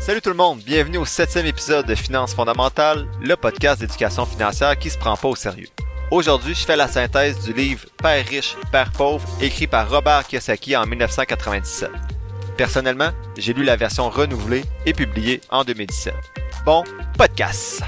Salut 0.00 0.22
tout 0.22 0.30
le 0.30 0.36
monde, 0.36 0.60
bienvenue 0.64 0.96
au 0.96 1.04
septième 1.04 1.44
épisode 1.44 1.84
de 1.84 1.94
Finances 1.94 2.34
fondamentales, 2.34 3.06
le 3.20 3.36
podcast 3.36 3.80
d'éducation 3.80 4.24
financière 4.24 4.78
qui 4.78 4.88
se 4.88 4.96
prend 4.96 5.14
pas 5.14 5.28
au 5.28 5.36
sérieux. 5.36 5.68
Aujourd'hui, 6.10 6.54
je 6.54 6.64
fais 6.64 6.74
la 6.74 6.88
synthèse 6.88 7.38
du 7.44 7.52
livre 7.52 7.84
Père 8.02 8.26
riche, 8.26 8.56
Père 8.72 8.90
pauvre, 8.92 9.28
écrit 9.42 9.66
par 9.66 9.90
Robert 9.90 10.26
Kiyosaki 10.26 10.74
en 10.74 10.86
1997. 10.86 11.90
Personnellement, 12.56 13.10
j'ai 13.36 13.52
lu 13.52 13.62
la 13.62 13.76
version 13.76 14.08
renouvelée 14.08 14.64
et 14.86 14.94
publiée 14.94 15.42
en 15.50 15.64
2017. 15.64 16.14
Bon 16.64 16.82
podcast! 17.18 17.82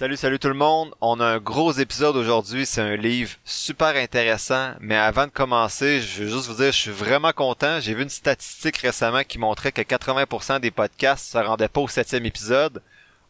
Salut, 0.00 0.16
salut 0.16 0.38
tout 0.38 0.48
le 0.48 0.54
monde. 0.54 0.94
On 1.02 1.20
a 1.20 1.26
un 1.26 1.36
gros 1.36 1.72
épisode 1.72 2.16
aujourd'hui. 2.16 2.64
C'est 2.64 2.80
un 2.80 2.96
livre 2.96 3.32
super 3.44 3.94
intéressant. 3.96 4.70
Mais 4.80 4.96
avant 4.96 5.26
de 5.26 5.30
commencer, 5.30 6.00
je 6.00 6.22
veux 6.22 6.30
juste 6.30 6.46
vous 6.46 6.54
dire, 6.54 6.72
je 6.72 6.78
suis 6.78 6.90
vraiment 6.90 7.32
content. 7.32 7.80
J'ai 7.80 7.92
vu 7.92 8.04
une 8.04 8.08
statistique 8.08 8.78
récemment 8.78 9.24
qui 9.24 9.36
montrait 9.38 9.72
que 9.72 9.82
80% 9.82 10.60
des 10.60 10.70
podcasts 10.70 11.30
se 11.30 11.36
rendaient 11.36 11.68
pas 11.68 11.82
au 11.82 11.88
septième 11.88 12.24
épisode. 12.24 12.80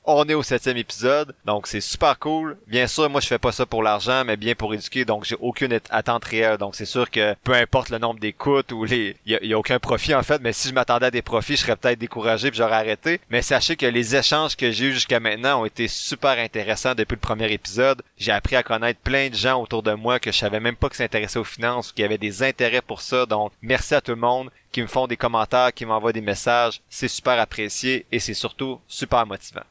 On 0.04 0.26
est 0.28 0.34
au 0.34 0.42
septième 0.42 0.78
épisode, 0.78 1.34
donc 1.44 1.66
c'est 1.66 1.82
super 1.82 2.18
cool. 2.18 2.56
Bien 2.66 2.86
sûr, 2.86 3.10
moi 3.10 3.20
je 3.20 3.26
fais 3.26 3.38
pas 3.38 3.52
ça 3.52 3.66
pour 3.66 3.82
l'argent, 3.82 4.24
mais 4.24 4.36
bien 4.36 4.54
pour 4.54 4.72
éduquer, 4.72 5.04
donc 5.04 5.24
j'ai 5.24 5.36
aucune 5.40 5.78
attente 5.90 6.24
réelle. 6.24 6.56
Donc 6.56 6.74
c'est 6.74 6.86
sûr 6.86 7.10
que 7.10 7.34
peu 7.44 7.52
importe 7.52 7.90
le 7.90 7.98
nombre 7.98 8.18
d'écoutes 8.18 8.72
ou 8.72 8.84
les, 8.84 9.16
il 9.26 9.38
y, 9.42 9.52
a 9.52 9.58
aucun 9.58 9.78
profit 9.78 10.14
en 10.14 10.22
fait. 10.22 10.40
Mais 10.40 10.54
si 10.54 10.68
je 10.68 10.74
m'attendais 10.74 11.06
à 11.06 11.10
des 11.10 11.22
profits, 11.22 11.56
je 11.56 11.62
serais 11.62 11.76
peut-être 11.76 11.98
découragé 11.98 12.50
puis 12.50 12.58
j'aurais 12.58 12.76
arrêté. 12.76 13.20
Mais 13.30 13.42
sachez 13.42 13.76
que 13.76 13.86
les 13.86 14.16
échanges 14.16 14.56
que 14.56 14.70
j'ai 14.70 14.86
eu 14.86 14.94
jusqu'à 14.94 15.20
maintenant 15.20 15.62
ont 15.62 15.66
été 15.66 15.86
super 15.86 16.38
intéressants 16.38 16.94
depuis 16.94 17.14
le 17.14 17.20
premier 17.20 17.52
épisode. 17.52 18.02
J'ai 18.16 18.32
appris 18.32 18.56
à 18.56 18.62
connaître 18.62 19.00
plein 19.00 19.28
de 19.28 19.34
gens 19.34 19.60
autour 19.62 19.82
de 19.82 19.92
moi 19.92 20.18
que 20.18 20.32
je 20.32 20.38
savais 20.38 20.60
même 20.60 20.76
pas 20.76 20.88
que 20.88 20.96
s'intéressaient 20.96 21.38
aux 21.38 21.44
finances 21.44 21.90
ou 21.90 21.94
qui 21.94 22.02
avaient 22.02 22.18
des 22.18 22.42
intérêts 22.42 22.82
pour 22.82 23.02
ça. 23.02 23.26
Donc 23.26 23.52
merci 23.60 23.94
à 23.94 24.00
tout 24.00 24.12
le 24.12 24.16
monde 24.16 24.50
qui 24.72 24.80
me 24.80 24.86
font 24.86 25.06
des 25.06 25.16
commentaires, 25.16 25.74
qui 25.74 25.84
m'envoient 25.84 26.12
des 26.12 26.20
messages. 26.20 26.80
C'est 26.88 27.08
super 27.08 27.38
apprécié 27.38 28.06
et 28.10 28.18
c'est 28.18 28.34
surtout 28.34 28.80
super 28.88 29.26
motivant. 29.26 29.62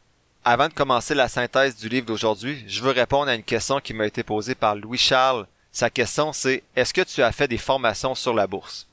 Avant 0.45 0.69
de 0.69 0.73
commencer 0.73 1.15
la 1.15 1.27
synthèse 1.27 1.75
du 1.75 1.89
livre 1.89 2.05
d'aujourd'hui, 2.05 2.63
je 2.65 2.81
veux 2.81 2.91
répondre 2.91 3.27
à 3.27 3.35
une 3.35 3.43
question 3.43 3.81
qui 3.81 3.93
m'a 3.93 4.05
été 4.05 4.23
posée 4.23 4.55
par 4.55 4.73
Louis 4.73 4.97
Charles. 4.97 5.45
Sa 5.73 5.89
question 5.89 6.31
c'est 6.31 6.63
Est-ce 6.77 6.93
que 6.93 7.01
tu 7.01 7.21
as 7.21 7.33
fait 7.33 7.49
des 7.49 7.57
formations 7.57 8.15
sur 8.15 8.33
la 8.33 8.47
bourse? 8.47 8.87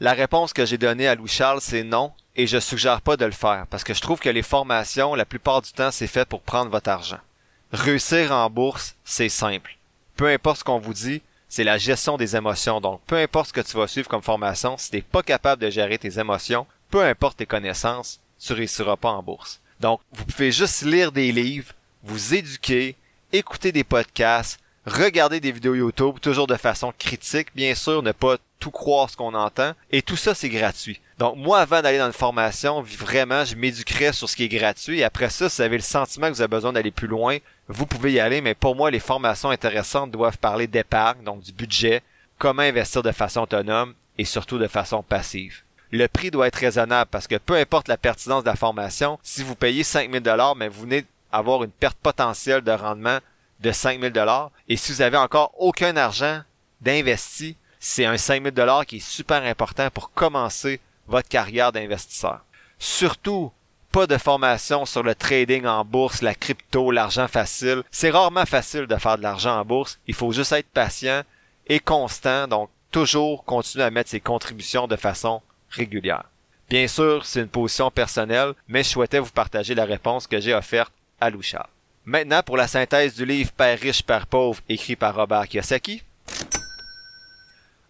La 0.00 0.12
réponse 0.12 0.52
que 0.52 0.66
j'ai 0.66 0.76
donnée 0.76 1.08
à 1.08 1.14
Louis 1.14 1.30
Charles 1.30 1.62
c'est 1.62 1.82
non 1.82 2.12
et 2.36 2.46
je 2.46 2.58
suggère 2.60 3.00
pas 3.00 3.16
de 3.16 3.24
le 3.24 3.32
faire 3.32 3.66
parce 3.70 3.84
que 3.84 3.94
je 3.94 4.02
trouve 4.02 4.20
que 4.20 4.28
les 4.28 4.42
formations, 4.42 5.14
la 5.14 5.24
plupart 5.24 5.62
du 5.62 5.72
temps, 5.72 5.90
c'est 5.90 6.06
fait 6.06 6.28
pour 6.28 6.42
prendre 6.42 6.70
votre 6.70 6.90
argent. 6.90 7.20
Réussir 7.72 8.30
en 8.30 8.50
bourse, 8.50 8.94
c'est 9.02 9.30
simple. 9.30 9.78
Peu 10.16 10.28
importe 10.28 10.58
ce 10.58 10.64
qu'on 10.64 10.78
vous 10.78 10.92
dit, 10.92 11.22
c'est 11.48 11.64
la 11.64 11.78
gestion 11.78 12.18
des 12.18 12.36
émotions. 12.36 12.82
Donc, 12.82 13.00
peu 13.06 13.16
importe 13.16 13.48
ce 13.48 13.52
que 13.54 13.60
tu 13.62 13.78
vas 13.78 13.88
suivre 13.88 14.08
comme 14.08 14.22
formation, 14.22 14.76
si 14.76 14.90
t'es 14.90 15.00
pas 15.00 15.22
capable 15.22 15.62
de 15.62 15.70
gérer 15.70 15.96
tes 15.96 16.18
émotions, 16.18 16.66
peu 16.90 17.02
importe 17.02 17.38
tes 17.38 17.46
connaissances, 17.46 18.20
tu 18.38 18.52
réussiras 18.52 18.96
pas 18.96 19.10
en 19.10 19.22
bourse. 19.22 19.61
Donc, 19.82 20.00
vous 20.12 20.24
pouvez 20.24 20.52
juste 20.52 20.82
lire 20.82 21.10
des 21.10 21.32
livres, 21.32 21.72
vous 22.04 22.34
éduquer, 22.34 22.94
écouter 23.32 23.72
des 23.72 23.82
podcasts, 23.82 24.60
regarder 24.86 25.40
des 25.40 25.50
vidéos 25.50 25.74
YouTube, 25.74 26.20
toujours 26.22 26.46
de 26.46 26.54
façon 26.54 26.92
critique, 26.96 27.48
bien 27.56 27.74
sûr, 27.74 28.00
ne 28.00 28.12
pas 28.12 28.36
tout 28.60 28.70
croire 28.70 29.10
ce 29.10 29.16
qu'on 29.16 29.34
entend. 29.34 29.72
Et 29.90 30.00
tout 30.00 30.14
ça, 30.14 30.36
c'est 30.36 30.48
gratuit. 30.48 31.00
Donc, 31.18 31.36
moi, 31.36 31.58
avant 31.58 31.82
d'aller 31.82 31.98
dans 31.98 32.06
une 32.06 32.12
formation, 32.12 32.80
vraiment, 32.80 33.44
je 33.44 33.56
m'éduquerais 33.56 34.12
sur 34.12 34.28
ce 34.28 34.36
qui 34.36 34.44
est 34.44 34.48
gratuit. 34.48 35.00
Et 35.00 35.04
après 35.04 35.30
ça, 35.30 35.48
si 35.48 35.56
vous 35.56 35.62
avez 35.62 35.78
le 35.78 35.82
sentiment 35.82 36.28
que 36.28 36.34
vous 36.34 36.42
avez 36.42 36.48
besoin 36.48 36.72
d'aller 36.72 36.92
plus 36.92 37.08
loin, 37.08 37.38
vous 37.66 37.86
pouvez 37.86 38.12
y 38.12 38.20
aller. 38.20 38.40
Mais 38.40 38.54
pour 38.54 38.76
moi, 38.76 38.88
les 38.88 39.00
formations 39.00 39.50
intéressantes 39.50 40.12
doivent 40.12 40.38
parler 40.38 40.68
d'épargne, 40.68 41.24
donc 41.24 41.42
du 41.42 41.50
budget, 41.50 42.02
comment 42.38 42.62
investir 42.62 43.02
de 43.02 43.10
façon 43.10 43.40
autonome 43.40 43.94
et 44.16 44.24
surtout 44.24 44.58
de 44.58 44.68
façon 44.68 45.02
passive 45.02 45.64
le 45.98 46.08
prix 46.08 46.30
doit 46.30 46.48
être 46.48 46.56
raisonnable 46.56 47.10
parce 47.10 47.26
que 47.26 47.36
peu 47.36 47.54
importe 47.54 47.88
la 47.88 47.96
pertinence 47.96 48.42
de 48.42 48.48
la 48.48 48.56
formation, 48.56 49.18
si 49.22 49.42
vous 49.42 49.54
payez 49.54 49.84
5000 49.84 50.20
dollars, 50.20 50.56
mais 50.56 50.68
vous 50.68 50.82
venez 50.82 51.04
avoir 51.30 51.62
une 51.62 51.70
perte 51.70 51.98
potentielle 51.98 52.62
de 52.62 52.72
rendement 52.72 53.18
de 53.60 53.70
5000 53.70 54.12
dollars 54.12 54.50
et 54.68 54.76
si 54.76 54.92
vous 54.92 55.02
avez 55.02 55.18
encore 55.18 55.52
aucun 55.58 55.96
argent 55.96 56.40
d'investi, 56.80 57.56
c'est 57.78 58.06
un 58.06 58.16
5000 58.16 58.52
dollars 58.52 58.86
qui 58.86 58.96
est 58.96 59.00
super 59.00 59.42
important 59.44 59.90
pour 59.90 60.12
commencer 60.12 60.80
votre 61.08 61.28
carrière 61.28 61.72
d'investisseur. 61.72 62.44
Surtout, 62.78 63.52
pas 63.92 64.06
de 64.06 64.16
formation 64.16 64.86
sur 64.86 65.02
le 65.02 65.14
trading 65.14 65.66
en 65.66 65.84
bourse, 65.84 66.22
la 66.22 66.34
crypto, 66.34 66.90
l'argent 66.90 67.28
facile. 67.28 67.82
C'est 67.90 68.10
rarement 68.10 68.46
facile 68.46 68.86
de 68.86 68.96
faire 68.96 69.18
de 69.18 69.22
l'argent 69.22 69.60
en 69.60 69.64
bourse. 69.64 69.98
Il 70.06 70.14
faut 70.14 70.32
juste 70.32 70.52
être 70.52 70.68
patient 70.68 71.22
et 71.66 71.78
constant. 71.78 72.48
Donc, 72.48 72.70
toujours 72.90 73.44
continuer 73.44 73.84
à 73.84 73.90
mettre 73.90 74.10
ses 74.10 74.20
contributions 74.20 74.86
de 74.86 74.96
façon 74.96 75.42
régulière. 75.72 76.24
Bien 76.68 76.88
sûr, 76.88 77.26
c'est 77.26 77.40
une 77.40 77.48
position 77.48 77.90
personnelle, 77.90 78.54
mais 78.66 78.82
je 78.82 78.88
souhaitais 78.88 79.18
vous 79.18 79.30
partager 79.30 79.74
la 79.74 79.84
réponse 79.84 80.26
que 80.26 80.40
j'ai 80.40 80.54
offerte 80.54 80.92
à 81.20 81.28
Louchard. 81.28 81.68
Maintenant, 82.04 82.42
pour 82.42 82.56
la 82.56 82.66
synthèse 82.66 83.14
du 83.14 83.26
livre 83.26 83.52
Père 83.52 83.78
riche, 83.78 84.02
Père 84.02 84.26
pauvre, 84.26 84.60
écrit 84.68 84.96
par 84.96 85.14
Robert 85.14 85.46
Kiyosaki. 85.46 86.02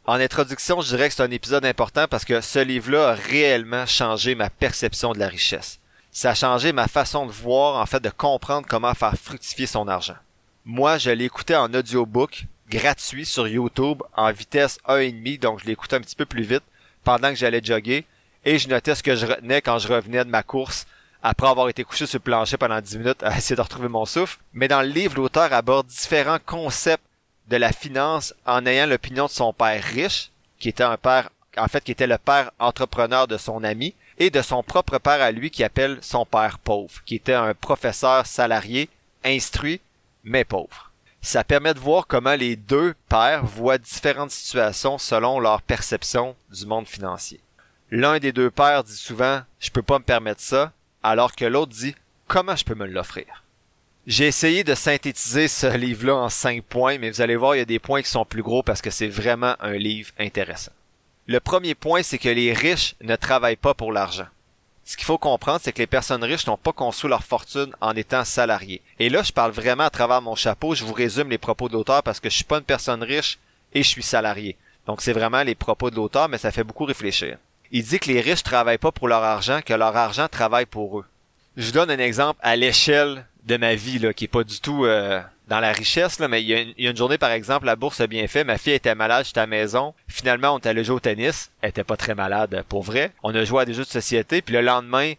En 0.04 0.14
introduction, 0.14 0.80
je 0.80 0.88
dirais 0.88 1.08
que 1.08 1.14
c'est 1.14 1.22
un 1.22 1.30
épisode 1.30 1.64
important 1.64 2.06
parce 2.10 2.24
que 2.24 2.40
ce 2.40 2.58
livre-là 2.58 3.10
a 3.10 3.14
réellement 3.14 3.86
changé 3.86 4.34
ma 4.34 4.50
perception 4.50 5.12
de 5.12 5.20
la 5.20 5.28
richesse. 5.28 5.78
Ça 6.10 6.30
a 6.30 6.34
changé 6.34 6.72
ma 6.72 6.88
façon 6.88 7.24
de 7.24 7.30
voir, 7.32 7.80
en 7.80 7.86
fait, 7.86 8.02
de 8.02 8.10
comprendre 8.10 8.66
comment 8.68 8.94
faire 8.94 9.14
fructifier 9.16 9.66
son 9.66 9.86
argent. 9.88 10.16
Moi, 10.64 10.98
je 10.98 11.10
écouté 11.10 11.54
en 11.54 11.72
audiobook, 11.72 12.46
gratuit 12.68 13.24
sur 13.24 13.46
YouTube, 13.46 14.02
en 14.16 14.30
vitesse 14.32 14.78
1,5, 14.88 15.38
donc 15.38 15.60
je 15.60 15.66
l'écoutais 15.66 15.96
un 15.96 16.00
petit 16.00 16.16
peu 16.16 16.26
plus 16.26 16.42
vite 16.42 16.64
pendant 17.04 17.30
que 17.30 17.36
j'allais 17.36 17.62
jogger 17.62 18.04
et 18.44 18.58
je 18.58 18.68
notais 18.68 18.94
ce 18.94 19.02
que 19.02 19.14
je 19.14 19.26
retenais 19.26 19.62
quand 19.62 19.78
je 19.78 19.88
revenais 19.88 20.24
de 20.24 20.30
ma 20.30 20.42
course 20.42 20.86
après 21.22 21.48
avoir 21.48 21.68
été 21.68 21.84
couché 21.84 22.06
sur 22.06 22.18
le 22.18 22.22
plancher 22.22 22.56
pendant 22.56 22.80
10 22.80 22.98
minutes 22.98 23.22
à 23.22 23.36
essayer 23.36 23.56
de 23.56 23.60
retrouver 23.60 23.88
mon 23.88 24.04
souffle. 24.04 24.38
Mais 24.52 24.68
dans 24.68 24.82
le 24.82 24.88
livre, 24.88 25.16
l'auteur 25.16 25.52
aborde 25.52 25.86
différents 25.86 26.40
concepts 26.44 27.04
de 27.48 27.56
la 27.56 27.72
finance 27.72 28.34
en 28.46 28.66
ayant 28.66 28.86
l'opinion 28.86 29.26
de 29.26 29.30
son 29.30 29.52
père 29.52 29.82
riche, 29.82 30.30
qui 30.58 30.68
était 30.68 30.82
un 30.82 30.96
père, 30.96 31.30
en 31.56 31.68
fait, 31.68 31.84
qui 31.84 31.92
était 31.92 32.06
le 32.06 32.18
père 32.18 32.50
entrepreneur 32.58 33.28
de 33.28 33.36
son 33.36 33.62
ami, 33.62 33.94
et 34.18 34.30
de 34.30 34.42
son 34.42 34.62
propre 34.62 34.98
père 34.98 35.22
à 35.22 35.30
lui 35.30 35.50
qui 35.50 35.64
appelle 35.64 35.98
son 36.00 36.24
père 36.24 36.58
pauvre, 36.58 37.02
qui 37.04 37.16
était 37.16 37.34
un 37.34 37.54
professeur 37.54 38.26
salarié, 38.26 38.88
instruit, 39.24 39.80
mais 40.24 40.44
pauvre. 40.44 40.91
Ça 41.24 41.44
permet 41.44 41.72
de 41.72 41.78
voir 41.78 42.08
comment 42.08 42.34
les 42.34 42.56
deux 42.56 42.94
pères 43.08 43.46
voient 43.46 43.78
différentes 43.78 44.32
situations 44.32 44.98
selon 44.98 45.38
leur 45.38 45.62
perception 45.62 46.34
du 46.52 46.66
monde 46.66 46.88
financier. 46.88 47.38
L'un 47.92 48.18
des 48.18 48.32
deux 48.32 48.50
pères 48.50 48.82
dit 48.82 48.96
souvent 48.96 49.42
je 49.60 49.70
peux 49.70 49.82
pas 49.82 50.00
me 50.00 50.04
permettre 50.04 50.40
ça, 50.40 50.72
alors 51.02 51.36
que 51.36 51.44
l'autre 51.44 51.72
dit 51.72 51.94
comment 52.26 52.56
je 52.56 52.64
peux 52.64 52.74
me 52.74 52.86
l'offrir? 52.86 53.44
J'ai 54.04 54.26
essayé 54.26 54.64
de 54.64 54.74
synthétiser 54.74 55.46
ce 55.46 55.76
livre-là 55.76 56.16
en 56.16 56.28
cinq 56.28 56.64
points, 56.64 56.98
mais 56.98 57.10
vous 57.10 57.20
allez 57.20 57.36
voir, 57.36 57.54
il 57.54 57.58
y 57.58 57.62
a 57.62 57.66
des 57.66 57.78
points 57.78 58.02
qui 58.02 58.10
sont 58.10 58.24
plus 58.24 58.42
gros 58.42 58.64
parce 58.64 58.82
que 58.82 58.90
c'est 58.90 59.06
vraiment 59.06 59.54
un 59.60 59.74
livre 59.74 60.10
intéressant. 60.18 60.72
Le 61.28 61.38
premier 61.38 61.76
point, 61.76 62.02
c'est 62.02 62.18
que 62.18 62.28
les 62.28 62.52
riches 62.52 62.96
ne 63.00 63.14
travaillent 63.14 63.54
pas 63.54 63.74
pour 63.74 63.92
l'argent. 63.92 64.26
Ce 64.84 64.96
qu'il 64.96 65.06
faut 65.06 65.18
comprendre, 65.18 65.60
c'est 65.62 65.72
que 65.72 65.78
les 65.78 65.86
personnes 65.86 66.24
riches 66.24 66.46
n'ont 66.46 66.56
pas 66.56 66.72
construit 66.72 67.08
leur 67.08 67.22
fortune 67.22 67.72
en 67.80 67.94
étant 67.94 68.24
salariés. 68.24 68.82
Et 68.98 69.08
là, 69.08 69.22
je 69.22 69.32
parle 69.32 69.52
vraiment 69.52 69.84
à 69.84 69.90
travers 69.90 70.20
mon 70.20 70.34
chapeau. 70.34 70.74
Je 70.74 70.84
vous 70.84 70.92
résume 70.92 71.30
les 71.30 71.38
propos 71.38 71.68
de 71.68 71.74
l'auteur 71.74 72.02
parce 72.02 72.20
que 72.20 72.28
je 72.28 72.34
suis 72.34 72.44
pas 72.44 72.58
une 72.58 72.64
personne 72.64 73.02
riche 73.02 73.38
et 73.74 73.82
je 73.82 73.88
suis 73.88 74.02
salarié. 74.02 74.56
Donc 74.86 75.00
c'est 75.00 75.12
vraiment 75.12 75.42
les 75.42 75.54
propos 75.54 75.90
de 75.90 75.96
l'auteur, 75.96 76.28
mais 76.28 76.38
ça 76.38 76.50
fait 76.50 76.64
beaucoup 76.64 76.84
réfléchir. 76.84 77.38
Il 77.70 77.84
dit 77.84 78.00
que 78.00 78.08
les 78.08 78.20
riches 78.20 78.42
travaillent 78.42 78.78
pas 78.78 78.92
pour 78.92 79.08
leur 79.08 79.22
argent, 79.22 79.60
que 79.64 79.72
leur 79.72 79.96
argent 79.96 80.28
travaille 80.28 80.66
pour 80.66 80.98
eux. 80.98 81.06
Je 81.56 81.66
vous 81.66 81.72
donne 81.72 81.90
un 81.90 81.98
exemple 81.98 82.40
à 82.42 82.56
l'échelle 82.56 83.24
de 83.44 83.56
ma 83.56 83.74
vie, 83.74 83.98
là, 83.98 84.12
qui 84.12 84.24
est 84.24 84.28
pas 84.28 84.44
du 84.44 84.60
tout 84.60 84.84
euh, 84.84 85.20
dans 85.48 85.60
la 85.60 85.72
richesse, 85.72 86.18
là, 86.18 86.28
mais 86.28 86.42
il 86.42 86.48
y, 86.48 86.86
a 86.86 86.90
une, 86.90 86.96
journée, 86.96 87.18
par 87.18 87.30
exemple, 87.30 87.66
la 87.66 87.76
bourse 87.76 88.00
a 88.00 88.06
bien 88.06 88.26
fait, 88.26 88.44
ma 88.44 88.58
fille 88.58 88.72
était 88.72 88.94
malade, 88.94 89.26
j'étais 89.26 89.40
à 89.40 89.42
la 89.42 89.48
maison. 89.48 89.94
Finalement, 90.08 90.54
on 90.54 90.58
est 90.58 90.66
allé 90.66 90.84
jouer 90.84 90.96
au 90.96 91.00
tennis. 91.00 91.50
Elle 91.60 91.70
était 91.70 91.84
pas 91.84 91.96
très 91.96 92.14
malade, 92.14 92.64
pour 92.68 92.82
vrai. 92.82 93.12
On 93.22 93.34
a 93.34 93.44
joué 93.44 93.62
à 93.62 93.64
des 93.64 93.74
jeux 93.74 93.84
de 93.84 93.88
société, 93.88 94.40
puis 94.40 94.54
le 94.54 94.60
lendemain, 94.60 95.14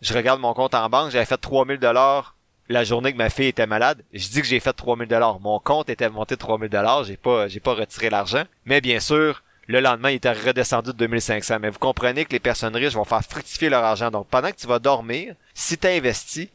je 0.00 0.14
regarde 0.14 0.40
mon 0.40 0.54
compte 0.54 0.74
en 0.74 0.88
banque, 0.88 1.10
j'avais 1.10 1.24
fait 1.24 1.38
3000 1.38 1.78
dollars 1.78 2.36
la 2.68 2.84
journée 2.84 3.12
que 3.12 3.18
ma 3.18 3.30
fille 3.30 3.48
était 3.48 3.66
malade. 3.66 4.02
Je 4.12 4.28
dis 4.28 4.40
que 4.40 4.46
j'ai 4.46 4.60
fait 4.60 4.72
3000 4.72 5.08
dollars. 5.08 5.40
Mon 5.40 5.58
compte 5.58 5.90
était 5.90 6.08
monté 6.08 6.34
de 6.34 6.40
3000 6.40 6.68
dollars, 6.68 7.04
j'ai 7.04 7.16
pas, 7.16 7.48
j'ai 7.48 7.60
pas 7.60 7.74
retiré 7.74 8.10
l'argent. 8.10 8.44
Mais 8.64 8.80
bien 8.80 9.00
sûr, 9.00 9.42
le 9.66 9.80
lendemain, 9.80 10.10
il 10.10 10.16
était 10.16 10.32
redescendu 10.32 10.90
de 10.90 10.96
2500. 10.96 11.58
Mais 11.60 11.70
vous 11.70 11.78
comprenez 11.78 12.24
que 12.24 12.32
les 12.32 12.40
personnes 12.40 12.74
riches 12.74 12.94
vont 12.94 13.04
faire 13.04 13.22
fructifier 13.22 13.68
leur 13.68 13.84
argent. 13.84 14.10
Donc, 14.10 14.26
pendant 14.28 14.50
que 14.50 14.56
tu 14.56 14.66
vas 14.66 14.78
dormir, 14.78 15.34
si 15.54 15.78
tu 15.78 15.86
investi, 15.86 16.50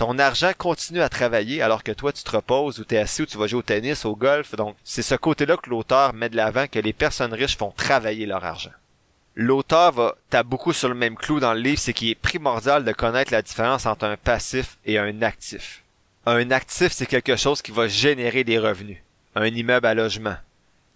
ton 0.00 0.18
argent 0.18 0.52
continue 0.56 1.02
à 1.02 1.10
travailler 1.10 1.60
alors 1.60 1.84
que 1.84 1.92
toi 1.92 2.10
tu 2.10 2.22
te 2.22 2.30
reposes 2.30 2.80
ou 2.80 2.84
tu 2.84 2.94
es 2.94 2.98
assis 2.98 3.20
ou 3.20 3.26
tu 3.26 3.36
vas 3.36 3.46
jouer 3.46 3.58
au 3.58 3.62
tennis, 3.62 4.06
au 4.06 4.16
golf. 4.16 4.54
Donc 4.54 4.74
c'est 4.82 5.02
ce 5.02 5.14
côté-là 5.14 5.58
que 5.58 5.68
l'auteur 5.68 6.14
met 6.14 6.30
de 6.30 6.36
l'avant 6.36 6.66
que 6.66 6.78
les 6.78 6.94
personnes 6.94 7.34
riches 7.34 7.58
font 7.58 7.70
travailler 7.70 8.24
leur 8.24 8.42
argent. 8.42 8.70
L'auteur 9.34 9.92
va 9.92 10.16
t'as 10.30 10.42
beaucoup 10.42 10.72
sur 10.72 10.88
le 10.88 10.94
même 10.94 11.16
clou 11.16 11.38
dans 11.38 11.52
le 11.52 11.60
livre, 11.60 11.78
c'est 11.78 11.92
qu'il 11.92 12.08
est 12.08 12.14
primordial 12.14 12.82
de 12.82 12.92
connaître 12.92 13.30
la 13.30 13.42
différence 13.42 13.84
entre 13.84 14.06
un 14.06 14.16
passif 14.16 14.78
et 14.86 14.96
un 14.96 15.20
actif. 15.20 15.82
Un 16.24 16.50
actif, 16.50 16.92
c'est 16.92 17.04
quelque 17.04 17.36
chose 17.36 17.60
qui 17.60 17.70
va 17.70 17.86
générer 17.86 18.42
des 18.42 18.58
revenus. 18.58 19.02
Un 19.34 19.48
immeuble 19.48 19.86
à 19.86 19.92
logement, 19.92 20.36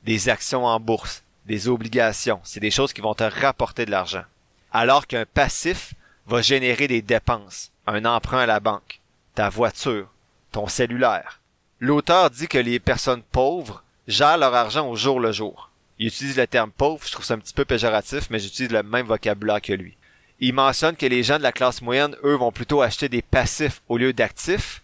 des 0.05 0.31
actions 0.31 0.65
en 0.65 0.81
bourse, 0.81 1.23
des 1.45 1.69
obligations, 1.69 2.41
c'est 2.43 2.59
des 2.59 2.71
choses 2.71 2.95
qui 2.95 3.03
vont 3.03 3.15
te 3.15 3.25
rapporter 3.25 3.85
de 3.85 3.91
l'argent. 3.91 4.25
Alors 4.73 5.07
qu'un 5.07 5.27
passif 5.27 5.93
va 6.27 6.41
générer 6.41 6.89
des 6.89 7.03
dépenses, 7.03 7.71
un 7.87 8.05
emprunt 8.05 8.41
à 8.41 8.47
la 8.47 8.61
banque, 8.61 9.01
ta 9.35 9.49
voiture, 9.49 10.09
ton 10.53 10.67
cellulaire. 10.69 11.41
L'auteur 11.81 12.31
dit 12.31 12.49
que 12.49 12.59
les 12.59 12.79
personnes 12.79 13.23
pauvres 13.23 13.83
gèrent 14.07 14.39
leur 14.39 14.55
argent 14.55 14.89
au 14.89 14.97
jour 14.97 15.21
le 15.21 15.33
jour. 15.33 15.71
Il 15.99 16.09
utilise 16.09 16.37
le 16.37 16.47
terme 16.47 16.71
pauvre, 16.71 17.05
je 17.07 17.13
trouve 17.13 17.25
ça 17.25 17.35
un 17.35 17.39
petit 17.39 17.55
peu 17.55 17.65
péjoratif, 17.65 18.29
mais 18.31 18.39
j'utilise 18.39 18.73
le 18.73 18.83
même 18.83 19.07
vocabulaire 19.07 19.61
que 19.61 19.73
lui. 19.73 19.97
Il 20.41 20.55
mentionne 20.55 20.97
que 20.97 21.07
les 21.07 21.23
gens 21.23 21.39
de 21.39 21.43
la 21.43 21.53
classe 21.53 21.83
moyenne, 21.83 22.17
eux, 22.25 22.35
vont 22.35 22.53
plutôt 22.53 22.83
acheter 22.83 23.09
des 23.09 23.23
passifs 23.23 23.83
au 23.89 23.99
lieu 23.99 24.13
d'actifs, 24.13 24.83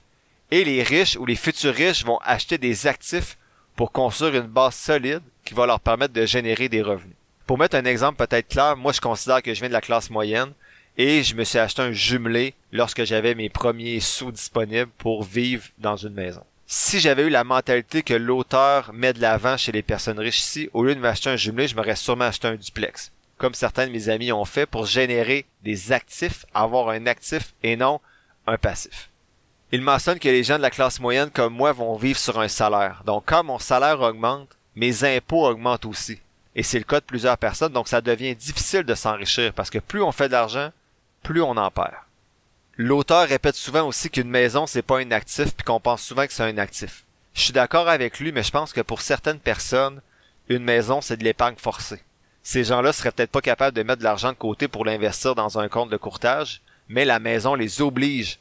et 0.50 0.64
les 0.64 0.82
riches 0.82 1.16
ou 1.16 1.26
les 1.26 1.36
futurs 1.36 1.74
riches 1.74 2.04
vont 2.04 2.18
acheter 2.18 2.58
des 2.58 2.86
actifs 2.86 3.36
pour 3.76 3.92
construire 3.92 4.34
une 4.34 4.48
base 4.48 4.74
solide 4.74 5.22
qui 5.44 5.54
va 5.54 5.66
leur 5.66 5.80
permettre 5.80 6.12
de 6.12 6.26
générer 6.26 6.68
des 6.68 6.82
revenus. 6.82 7.16
Pour 7.46 7.58
mettre 7.58 7.76
un 7.76 7.84
exemple 7.84 8.24
peut-être 8.24 8.48
clair, 8.48 8.76
moi 8.76 8.92
je 8.92 9.00
considère 9.00 9.42
que 9.42 9.52
je 9.52 9.60
viens 9.60 9.68
de 9.68 9.74
la 9.74 9.80
classe 9.80 10.10
moyenne 10.10 10.52
et 10.96 11.22
je 11.22 11.34
me 11.34 11.44
suis 11.44 11.58
acheté 11.58 11.82
un 11.82 11.92
jumelé 11.92 12.54
lorsque 12.72 13.04
j'avais 13.04 13.34
mes 13.34 13.48
premiers 13.48 14.00
sous 14.00 14.32
disponibles 14.32 14.90
pour 14.98 15.22
vivre 15.22 15.64
dans 15.78 15.96
une 15.96 16.14
maison. 16.14 16.44
Si 16.66 17.00
j'avais 17.00 17.24
eu 17.24 17.30
la 17.30 17.42
mentalité 17.42 18.02
que 18.02 18.14
l'auteur 18.14 18.92
met 18.92 19.12
de 19.12 19.20
l'avant 19.20 19.56
chez 19.56 19.72
les 19.72 19.82
personnes 19.82 20.20
riches 20.20 20.38
ici, 20.38 20.70
au 20.72 20.84
lieu 20.84 20.94
de 20.94 21.00
m'acheter 21.00 21.30
un 21.30 21.36
jumelé, 21.36 21.66
je 21.66 21.74
m'aurais 21.74 21.96
sûrement 21.96 22.26
acheté 22.26 22.46
un 22.46 22.54
duplex. 22.54 23.10
Comme 23.38 23.54
certains 23.54 23.86
de 23.86 23.92
mes 23.92 24.08
amis 24.08 24.30
ont 24.30 24.44
fait 24.44 24.66
pour 24.66 24.86
générer 24.86 25.46
des 25.62 25.90
actifs, 25.90 26.46
avoir 26.54 26.90
un 26.90 27.06
actif 27.06 27.54
et 27.62 27.76
non 27.76 28.00
un 28.46 28.56
passif. 28.56 29.10
Il 29.72 29.82
mentionne 29.82 30.18
que 30.18 30.28
les 30.28 30.44
gens 30.44 30.58
de 30.58 30.62
la 30.62 30.70
classe 30.70 31.00
moyenne 31.00 31.30
comme 31.30 31.54
moi 31.54 31.72
vont 31.72 31.96
vivre 31.96 32.18
sur 32.18 32.38
un 32.38 32.48
salaire. 32.48 33.02
Donc 33.06 33.24
quand 33.26 33.42
mon 33.42 33.58
salaire 33.58 34.00
augmente, 34.00 34.56
mes 34.74 35.04
impôts 35.04 35.46
augmentent 35.46 35.86
aussi. 35.86 36.20
Et 36.54 36.62
c'est 36.62 36.78
le 36.78 36.84
cas 36.84 37.00
de 37.00 37.04
plusieurs 37.04 37.38
personnes, 37.38 37.72
donc 37.72 37.88
ça 37.88 38.00
devient 38.00 38.34
difficile 38.34 38.82
de 38.82 38.94
s'enrichir 38.94 39.52
parce 39.52 39.70
que 39.70 39.78
plus 39.78 40.02
on 40.02 40.12
fait 40.12 40.28
d'argent, 40.28 40.70
plus 41.22 41.42
on 41.42 41.56
en 41.56 41.70
perd. 41.70 41.94
L'auteur 42.76 43.28
répète 43.28 43.56
souvent 43.56 43.86
aussi 43.86 44.10
qu'une 44.10 44.30
maison 44.30 44.66
c'est 44.66 44.82
pas 44.82 44.98
un 44.98 45.10
actif 45.10 45.54
puis 45.54 45.64
qu'on 45.64 45.80
pense 45.80 46.02
souvent 46.02 46.26
que 46.26 46.32
c'est 46.32 46.42
un 46.42 46.58
actif. 46.58 47.04
Je 47.34 47.42
suis 47.42 47.52
d'accord 47.52 47.88
avec 47.88 48.18
lui, 48.18 48.32
mais 48.32 48.42
je 48.42 48.50
pense 48.50 48.72
que 48.72 48.80
pour 48.80 49.02
certaines 49.02 49.38
personnes, 49.38 50.00
une 50.48 50.64
maison 50.64 51.00
c'est 51.00 51.16
de 51.16 51.24
l'épargne 51.24 51.56
forcée. 51.56 52.02
Ces 52.42 52.64
gens-là 52.64 52.92
seraient 52.92 53.12
peut-être 53.12 53.30
pas 53.30 53.42
capables 53.42 53.76
de 53.76 53.82
mettre 53.82 53.98
de 53.98 54.04
l'argent 54.04 54.32
de 54.32 54.36
côté 54.36 54.66
pour 54.66 54.84
l'investir 54.84 55.34
dans 55.34 55.58
un 55.58 55.68
compte 55.68 55.90
de 55.90 55.96
courtage, 55.96 56.62
mais 56.88 57.04
la 57.04 57.20
maison 57.20 57.54
les 57.54 57.82
oblige 57.82 58.38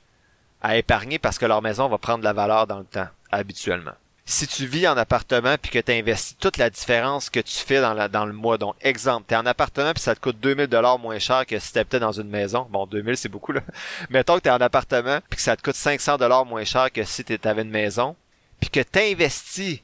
à 0.61 0.77
épargner 0.77 1.19
parce 1.19 1.37
que 1.37 1.45
leur 1.45 1.61
maison 1.61 1.87
va 1.87 1.97
prendre 1.97 2.19
de 2.19 2.23
la 2.23 2.33
valeur 2.33 2.65
dans 2.65 2.79
le 2.79 2.85
temps, 2.85 3.07
habituellement. 3.31 3.93
Si 4.31 4.45
tu 4.45 4.67
vis 4.67 4.87
en 4.87 4.95
appartement 4.95 5.55
puis 5.59 5.71
que 5.71 5.79
tu 5.79 5.91
investis 5.91 6.37
toute 6.37 6.57
la 6.57 6.69
différence 6.69 7.31
que 7.31 7.39
tu 7.39 7.57
fais 7.57 7.81
dans, 7.81 8.25
le 8.25 8.31
mois, 8.31 8.59
donc 8.59 8.75
exemple, 8.79 9.25
tu 9.27 9.33
es 9.33 9.37
en 9.37 9.45
appartement 9.47 9.91
puis 9.91 10.03
ça 10.03 10.13
te 10.13 10.19
coûte 10.19 10.39
2000 10.39 10.67
dollars 10.67 10.99
moins 10.99 11.17
cher 11.17 11.47
que 11.47 11.57
si 11.57 11.73
t'étais 11.73 11.99
dans 11.99 12.11
une 12.11 12.29
maison. 12.29 12.67
Bon, 12.69 12.85
2000 12.85 13.17
c'est 13.17 13.27
beaucoup 13.27 13.53
là. 13.53 13.61
Mettons 14.11 14.35
que 14.35 14.41
tu 14.41 14.49
es 14.49 14.51
en 14.51 14.61
appartement 14.61 15.17
puis 15.27 15.37
que 15.37 15.41
ça 15.41 15.57
te 15.57 15.63
coûte 15.63 15.73
500 15.73 16.17
dollars 16.17 16.45
moins 16.45 16.63
cher 16.63 16.91
que 16.91 17.03
si 17.05 17.25
tu 17.25 17.39
avais 17.43 17.63
une 17.63 17.71
maison, 17.71 18.15
puis 18.59 18.69
que 18.69 18.81
tu 18.81 18.99
investis 18.99 19.79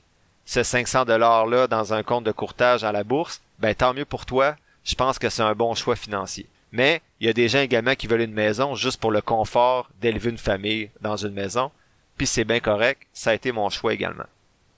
ce 0.45 0.61
500 0.61 1.05
dollars 1.05 1.47
là 1.47 1.65
dans 1.65 1.95
un 1.95 2.03
compte 2.03 2.23
de 2.23 2.31
courtage 2.31 2.83
à 2.83 2.91
la 2.91 3.03
bourse, 3.03 3.41
ben 3.57 3.73
tant 3.73 3.95
mieux 3.95 4.05
pour 4.05 4.27
toi. 4.27 4.57
Je 4.83 4.93
pense 4.93 5.17
que 5.17 5.29
c'est 5.29 5.41
un 5.41 5.55
bon 5.55 5.73
choix 5.73 5.95
financier. 5.95 6.45
Mais 6.71 7.01
il 7.19 7.25
y 7.25 7.31
a 7.31 7.33
des 7.33 7.49
gens 7.49 7.61
également 7.61 7.95
qui 7.95 8.05
veulent 8.05 8.21
une 8.21 8.31
maison 8.31 8.75
juste 8.75 9.01
pour 9.01 9.09
le 9.09 9.21
confort 9.21 9.89
d'élever 10.01 10.29
une 10.29 10.37
famille 10.37 10.91
dans 11.01 11.17
une 11.17 11.33
maison. 11.33 11.71
Puis 12.15 12.27
c'est 12.27 12.45
bien 12.45 12.59
correct, 12.59 13.07
ça 13.11 13.31
a 13.31 13.33
été 13.33 13.51
mon 13.51 13.71
choix 13.71 13.91
également. 13.91 14.25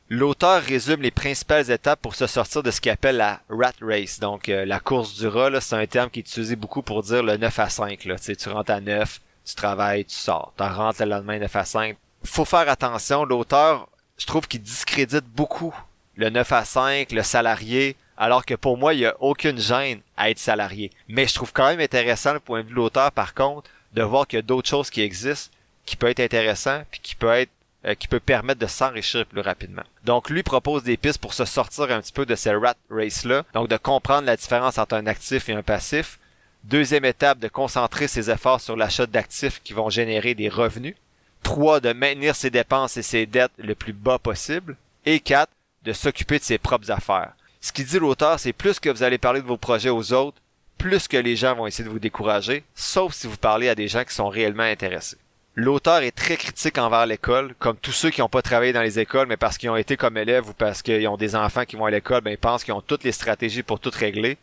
L'auteur 0.10 0.62
résume 0.62 1.02
les 1.02 1.12
principales 1.12 1.70
étapes 1.70 2.02
pour 2.02 2.16
se 2.16 2.28
sortir 2.28 2.64
de 2.64 2.72
ce 2.72 2.80
qu'il 2.80 2.92
appelle 2.92 3.18
la 3.18 3.42
rat 3.50 3.74
race, 3.82 4.22
donc 4.22 4.48
euh, 4.48 4.64
la 4.64 4.80
course 4.80 5.16
du 5.18 5.28
rat, 5.28 5.60
c'est 5.60 5.76
un 5.76 5.86
terme 5.86 6.10
qui 6.10 6.20
est 6.20 6.22
utilisé 6.22 6.56
beaucoup 6.56 6.82
pour 6.82 7.04
dire 7.04 7.24
le 7.24 7.36
9 7.36 7.60
à 7.60 7.70
5. 7.70 8.06
Là. 8.06 8.18
Tu, 8.18 8.34
tu 8.38 8.48
rentres 8.48 8.72
à 8.72 8.80
9, 8.80 9.20
tu 9.46 9.56
travailles, 9.56 10.06
tu 10.06 10.16
sors. 10.16 10.54
Tu 10.56 10.64
rentres 10.64 11.02
le 11.02 11.10
lendemain 11.10 11.40
9 11.40 11.54
à 11.54 11.66
5. 11.66 11.98
Faut 12.24 12.46
faire 12.46 12.70
attention, 12.70 13.26
l'auteur, 13.26 13.90
je 14.18 14.26
trouve 14.26 14.48
qu'il 14.48 14.62
discrédite 14.62 15.26
beaucoup 15.26 15.76
le 16.16 16.30
9 16.30 16.54
à 16.54 16.64
5, 16.64 17.12
le 17.12 17.24
salarié, 17.24 17.98
alors 18.16 18.46
que 18.46 18.56
pour 18.56 18.78
moi, 18.78 18.94
il 18.94 19.00
n'y 19.00 19.06
a 19.06 19.16
aucune 19.20 19.60
gêne 19.60 20.00
à 20.16 20.30
être 20.30 20.40
salarié. 20.40 20.90
Mais 21.10 21.28
je 21.28 21.36
trouve 21.36 21.52
quand 21.52 21.68
même 21.68 21.82
intéressant 21.82 22.32
le 22.32 22.40
point 22.40 22.62
de 22.62 22.68
vue 22.68 22.72
de 22.72 22.76
l'auteur, 22.76 23.12
par 23.12 23.34
contre, 23.34 23.70
de 23.92 24.04
voir 24.04 24.26
qu'il 24.26 24.38
y 24.38 24.40
a 24.40 24.44
d'autres 24.44 24.70
choses 24.70 24.90
qui 24.90 25.02
existent, 25.02 25.54
qui 25.86 25.98
peut 25.98 26.08
être 26.08 26.22
intéressant, 26.22 26.84
puis 26.90 27.02
qui 27.02 27.16
peut 27.16 27.32
être 27.34 27.52
euh, 27.88 27.96
qui 27.96 28.08
peut 28.08 28.20
permettre 28.20 28.60
de 28.60 28.68
s'enrichir 28.68 29.26
plus 29.26 29.42
rapidement. 29.42 29.84
Donc 30.04 30.30
lui 30.30 30.44
propose 30.44 30.84
des 30.84 30.98
pistes 30.98 31.20
pour 31.20 31.34
se 31.34 31.46
sortir 31.46 31.92
un 31.92 32.02
petit 32.02 32.12
peu 32.12 32.26
de 32.26 32.36
ces 32.36 32.54
rat 32.54 32.76
race 32.90 33.24
là, 33.24 33.44
donc 33.54 33.70
de 33.70 33.78
comprendre 33.78 34.28
la 34.28 34.36
différence 34.36 34.78
entre 34.78 34.96
un 34.96 35.08
actif 35.08 35.48
et 35.50 35.54
un 35.54 35.64
passif. 35.64 36.20
Deuxième 36.64 37.06
étape, 37.06 37.40
de 37.40 37.48
concentrer 37.48 38.08
ses 38.08 38.30
efforts 38.30 38.62
sur 38.62 38.76
l'achat 38.76 39.06
d'actifs 39.06 39.62
qui 39.64 39.74
vont 39.74 39.90
générer 39.90 40.36
des 40.36 40.50
revenus. 40.50 40.96
Trois, 41.44 41.80
de 41.80 41.94
maintenir 41.94 42.36
ses 42.36 42.50
dépenses 42.50 42.98
et 42.98 43.04
ses 43.04 43.26
dettes 43.26 43.54
le 43.58 43.74
plus 43.74 43.94
bas 43.94 44.20
possible. 44.20 44.76
Et 45.06 45.22
quatre, 45.22 45.54
de 45.84 45.94
s'occuper 45.94 46.40
de 46.40 46.44
ses 46.44 46.58
propres 46.58 46.92
affaires. 46.92 47.34
Ce 47.62 47.72
qui 47.72 47.86
dit 47.86 48.00
l'auteur, 48.00 48.40
c'est 48.40 48.54
plus 48.54 48.80
que 48.80 48.90
vous 48.90 49.04
allez 49.04 49.18
parler 49.18 49.42
de 49.42 49.48
vos 49.48 49.58
projets 49.58 49.90
aux 49.90 50.12
autres, 50.12 50.42
plus 50.78 51.08
que 51.08 51.18
les 51.18 51.36
gens 51.36 51.56
vont 51.56 51.68
essayer 51.68 51.86
de 51.86 51.90
vous 51.90 52.00
décourager, 52.00 52.64
sauf 52.76 53.14
si 53.14 53.28
vous 53.28 53.38
parlez 53.38 53.70
à 53.70 53.76
des 53.76 53.88
gens 53.88 54.04
qui 54.04 54.14
sont 54.14 54.28
réellement 54.28 54.64
intéressés. 54.64 55.18
L'auteur 55.60 56.04
est 56.04 56.12
très 56.12 56.38
critique 56.38 56.78
envers 56.78 57.08
l'école, 57.08 57.56
comme 57.58 57.78
tous 57.78 57.92
ceux 57.92 58.12
qui 58.12 58.22
n'ont 58.22 58.30
pas 58.30 58.44
travaillé 58.44 58.74
dans 58.74 58.84
les 58.84 59.00
écoles, 59.00 59.26
mais 59.28 59.38
parce 59.38 59.58
qu'ils 59.58 59.72
ont 59.72 59.76
été 59.76 59.98
comme 59.98 60.16
élèves 60.16 60.48
ou 60.48 60.54
parce 60.54 60.84
qu'ils 60.84 61.08
ont 61.08 61.18
des 61.18 61.36
enfants 61.36 61.66
qui 61.66 61.76
vont 61.76 61.86
à 61.86 61.90
l'école, 61.90 62.22
ben 62.22 62.30
ils 62.30 62.38
pensent 62.38 62.64
qu'ils 62.64 62.76
ont 62.76 62.82
toutes 62.82 63.04
les 63.04 63.12
stratégies 63.12 63.64
pour 63.64 63.80
tout 63.80 63.90
régler. 63.92 64.38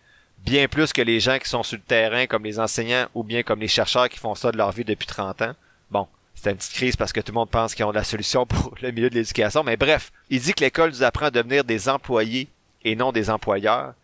Bien 0.45 0.67
plus 0.67 0.93
que 0.93 1.03
les 1.03 1.21
gens 1.21 1.39
qui 1.39 1.49
sont 1.49 1.63
sur 1.63 1.77
le 1.77 1.85
terrain, 1.85 2.27
comme 2.27 2.43
les 2.43 2.59
enseignants 2.59 3.07
ou 3.15 3.23
bien 3.23 3.45
comme 3.45 3.61
les 3.61 3.69
chercheurs 3.69 4.09
qui 4.09 4.19
font 4.19 4.35
ça 4.35 4.51
de 4.51 4.57
leur 4.57 4.73
vie 4.73 4.85
depuis 4.85 5.07
30 5.07 5.43
ans. 5.43 5.55
Bon, 5.89 6.09
c'est 6.35 6.51
une 6.51 6.57
petite 6.57 6.73
crise 6.73 6.97
parce 6.97 7.13
que 7.13 7.21
tout 7.21 7.31
le 7.31 7.39
monde 7.39 7.49
pense 7.49 7.77
qu'ils 7.77 7.85
ont 7.85 7.93
la 7.93 8.03
solution 8.03 8.45
pour 8.45 8.75
le 8.83 8.91
milieu 8.91 9.09
de 9.09 9.15
l'éducation, 9.15 9.63
mais 9.63 9.77
bref, 9.77 10.11
il 10.31 10.41
dit 10.41 10.53
que 10.53 10.65
l'école 10.65 10.91
nous 10.91 11.05
apprend 11.05 11.27
à 11.27 11.31
devenir 11.31 11.63
des 11.63 11.89
employés 11.89 12.49
et 12.83 12.97
non 12.97 13.13
des 13.13 13.31
employeurs, 13.31 13.95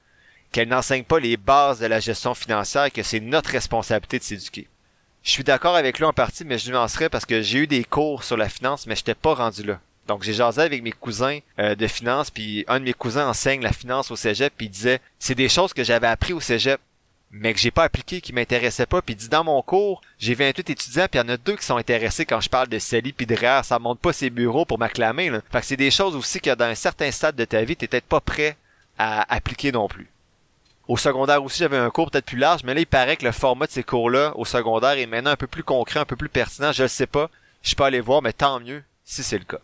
qu'elle 0.52 0.68
n'enseigne 0.68 1.02
pas 1.02 1.18
les 1.18 1.36
bases 1.36 1.80
de 1.80 1.86
la 1.86 1.98
gestion 1.98 2.34
financière 2.34 2.84
et 2.84 2.90
que 2.92 3.02
c'est 3.02 3.18
notre 3.18 3.50
responsabilité 3.50 4.20
de 4.20 4.24
s'éduquer. 4.24 4.68
Je 5.22 5.30
suis 5.30 5.44
d'accord 5.44 5.76
avec 5.76 5.98
lui 5.98 6.04
en 6.06 6.12
partie, 6.12 6.44
mais 6.44 6.58
je 6.58 6.70
nuancerais 6.70 7.08
parce 7.08 7.26
que 7.26 7.42
j'ai 7.42 7.58
eu 7.60 7.66
des 7.66 7.84
cours 7.84 8.24
sur 8.24 8.36
la 8.36 8.48
finance, 8.48 8.86
mais 8.86 8.94
je 8.96 9.00
n'étais 9.00 9.14
pas 9.14 9.34
rendu 9.34 9.62
là. 9.62 9.78
Donc 10.06 10.22
j'ai 10.22 10.32
jasé 10.32 10.62
avec 10.62 10.82
mes 10.82 10.92
cousins 10.92 11.38
euh, 11.58 11.74
de 11.74 11.86
finance, 11.86 12.30
puis 12.30 12.64
un 12.68 12.80
de 12.80 12.84
mes 12.84 12.94
cousins 12.94 13.28
enseigne 13.28 13.62
la 13.62 13.72
finance 13.72 14.10
au 14.10 14.16
cégep, 14.16 14.52
puis 14.56 14.66
il 14.66 14.70
disait 14.70 15.00
c'est 15.18 15.34
des 15.34 15.48
choses 15.48 15.72
que 15.72 15.84
j'avais 15.84 16.06
appris 16.06 16.32
au 16.32 16.40
cégep, 16.40 16.80
mais 17.30 17.54
que 17.54 17.60
j'ai 17.60 17.70
pas 17.70 17.84
appliqué, 17.84 18.20
qui 18.20 18.32
m'intéressaient 18.32 18.86
pas. 18.86 19.02
Puis 19.02 19.14
il 19.14 19.18
dit 19.18 19.28
dans 19.28 19.44
mon 19.44 19.62
cours, 19.62 20.00
j'ai 20.18 20.34
28 20.34 20.70
étudiants, 20.70 21.06
puis 21.08 21.20
il 21.20 21.22
y 21.22 21.26
en 21.26 21.32
a 21.32 21.36
deux 21.36 21.56
qui 21.56 21.64
sont 21.64 21.76
intéressés 21.76 22.24
quand 22.24 22.40
je 22.40 22.48
parle 22.48 22.68
de 22.68 22.78
CELI 22.78 23.12
puis 23.12 23.26
de 23.26 23.36
REER. 23.36 23.60
Ça 23.62 23.78
monte 23.78 24.00
pas 24.00 24.12
ses 24.12 24.30
bureaux 24.30 24.64
pour 24.64 24.78
m'acclamer. 24.78 25.30
Fait 25.52 25.60
que 25.60 25.66
c'est 25.66 25.76
des 25.76 25.90
choses 25.90 26.16
aussi 26.16 26.40
que 26.40 26.54
dans 26.54 26.64
un 26.64 26.74
certain 26.74 27.10
stade 27.12 27.36
de 27.36 27.44
ta 27.44 27.62
vie, 27.62 27.76
t'es 27.76 27.86
peut-être 27.86 28.06
pas 28.06 28.20
prêt 28.20 28.56
à 28.98 29.32
appliquer 29.32 29.70
non 29.70 29.86
plus. 29.86 30.08
Au 30.90 30.96
secondaire 30.96 31.44
aussi, 31.44 31.58
j'avais 31.58 31.76
un 31.76 31.88
cours 31.88 32.10
peut-être 32.10 32.26
plus 32.26 32.36
large, 32.36 32.64
mais 32.64 32.74
là, 32.74 32.80
il 32.80 32.86
paraît 32.86 33.16
que 33.16 33.24
le 33.24 33.30
format 33.30 33.68
de 33.68 33.70
ces 33.70 33.84
cours-là 33.84 34.32
au 34.34 34.44
secondaire 34.44 34.98
est 34.98 35.06
maintenant 35.06 35.30
un 35.30 35.36
peu 35.36 35.46
plus 35.46 35.62
concret, 35.62 36.00
un 36.00 36.04
peu 36.04 36.16
plus 36.16 36.28
pertinent. 36.28 36.72
Je 36.72 36.82
le 36.82 36.88
sais 36.88 37.06
pas. 37.06 37.30
Je 37.62 37.68
suis 37.68 37.76
pas 37.76 37.92
voir, 38.00 38.22
mais 38.22 38.32
tant 38.32 38.58
mieux 38.58 38.82
si 39.04 39.22
c'est 39.22 39.38
le 39.38 39.44
cas. 39.44 39.60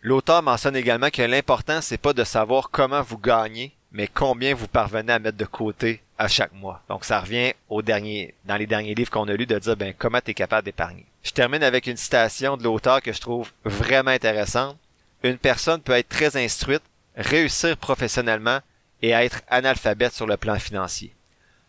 L'auteur 0.00 0.42
mentionne 0.42 0.74
également 0.74 1.10
que 1.10 1.20
l'important, 1.20 1.82
c'est 1.82 1.98
pas 1.98 2.14
de 2.14 2.24
savoir 2.24 2.70
comment 2.70 3.02
vous 3.02 3.18
gagnez, 3.18 3.74
mais 3.92 4.08
combien 4.08 4.54
vous 4.54 4.68
parvenez 4.68 5.12
à 5.12 5.18
mettre 5.18 5.36
de 5.36 5.44
côté 5.44 6.00
à 6.16 6.28
chaque 6.28 6.54
mois. 6.54 6.80
Donc, 6.88 7.04
ça 7.04 7.20
revient 7.20 7.52
au 7.68 7.82
dernier, 7.82 8.32
dans 8.46 8.56
les 8.56 8.66
derniers 8.66 8.94
livres 8.94 9.10
qu'on 9.10 9.28
a 9.28 9.34
lus 9.34 9.44
de 9.44 9.58
dire, 9.58 9.76
ben, 9.76 9.92
comment 9.98 10.22
tu 10.22 10.30
es 10.30 10.34
capable 10.34 10.64
d'épargner. 10.64 11.04
Je 11.24 11.32
termine 11.32 11.62
avec 11.62 11.86
une 11.86 11.98
citation 11.98 12.56
de 12.56 12.64
l'auteur 12.64 13.02
que 13.02 13.12
je 13.12 13.20
trouve 13.20 13.52
vraiment 13.66 14.12
intéressante. 14.12 14.78
Une 15.24 15.36
personne 15.36 15.82
peut 15.82 15.92
être 15.92 16.08
très 16.08 16.42
instruite, 16.42 16.84
réussir 17.16 17.76
professionnellement, 17.76 18.60
et 19.02 19.14
à 19.14 19.24
être 19.24 19.42
analphabète 19.48 20.12
sur 20.12 20.26
le 20.26 20.36
plan 20.36 20.58
financier. 20.58 21.12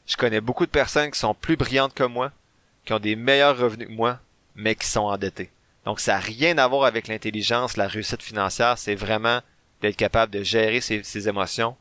Je 0.07 0.17
connais 0.17 0.41
beaucoup 0.41 0.65
de 0.65 0.71
personnes 0.71 1.11
qui 1.11 1.19
sont 1.19 1.35
plus 1.35 1.55
brillantes 1.55 1.93
que 1.93 2.03
moi, 2.03 2.31
qui 2.85 2.93
ont 2.93 2.99
des 2.99 3.15
meilleurs 3.15 3.57
revenus 3.57 3.87
que 3.87 3.93
moi, 3.93 4.19
mais 4.55 4.75
qui 4.75 4.87
sont 4.87 5.01
endettées. 5.01 5.51
Donc 5.85 5.99
ça 5.99 6.13
n'a 6.13 6.19
rien 6.19 6.57
à 6.57 6.67
voir 6.67 6.85
avec 6.85 7.07
l'intelligence, 7.07 7.77
la 7.77 7.87
réussite 7.87 8.23
financière, 8.23 8.77
c'est 8.77 8.95
vraiment 8.95 9.41
d'être 9.81 9.95
capable 9.95 10.33
de 10.33 10.43
gérer 10.43 10.81
ses, 10.81 11.27
émotions 11.27 11.75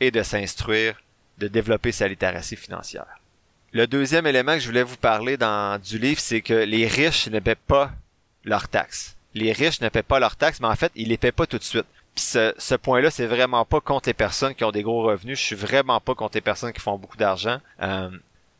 et 0.00 0.10
de 0.10 0.22
s'instruire, 0.22 1.00
de 1.38 1.48
développer 1.48 1.92
sa 1.92 2.08
littératie 2.08 2.56
financière. 2.56 3.20
Le 3.72 3.86
deuxième 3.86 4.26
élément 4.26 4.54
que 4.54 4.60
je 4.60 4.68
voulais 4.68 4.82
vous 4.82 4.96
parler 4.96 5.36
dans 5.36 5.80
du 5.80 5.98
livre, 5.98 6.20
c'est 6.20 6.40
que 6.40 6.54
les 6.54 6.86
riches 6.86 7.28
ne 7.28 7.40
paient 7.40 7.54
pas 7.54 7.92
leurs 8.44 8.68
taxes. 8.68 9.16
Les 9.34 9.52
riches 9.52 9.80
ne 9.80 9.88
paient 9.88 10.02
pas 10.02 10.20
leurs 10.20 10.36
taxes, 10.36 10.60
mais 10.60 10.68
en 10.68 10.76
fait, 10.76 10.92
ils 10.94 11.08
les 11.08 11.16
paient 11.16 11.32
pas 11.32 11.46
tout 11.46 11.58
de 11.58 11.64
suite. 11.64 11.86
Ce 12.16 12.74
point-là, 12.74 13.10
c'est 13.10 13.26
vraiment 13.26 13.64
pas 13.64 13.80
contre 13.80 14.08
les 14.08 14.14
personnes 14.14 14.54
qui 14.54 14.64
ont 14.64 14.70
des 14.70 14.82
gros 14.82 15.02
revenus. 15.02 15.38
Je 15.38 15.44
suis 15.44 15.56
vraiment 15.56 16.00
pas 16.00 16.14
contre 16.14 16.36
les 16.36 16.40
personnes 16.40 16.72
qui 16.72 16.80
font 16.80 16.96
beaucoup 16.96 17.16
d'argent. 17.16 17.58
Euh, 17.82 18.10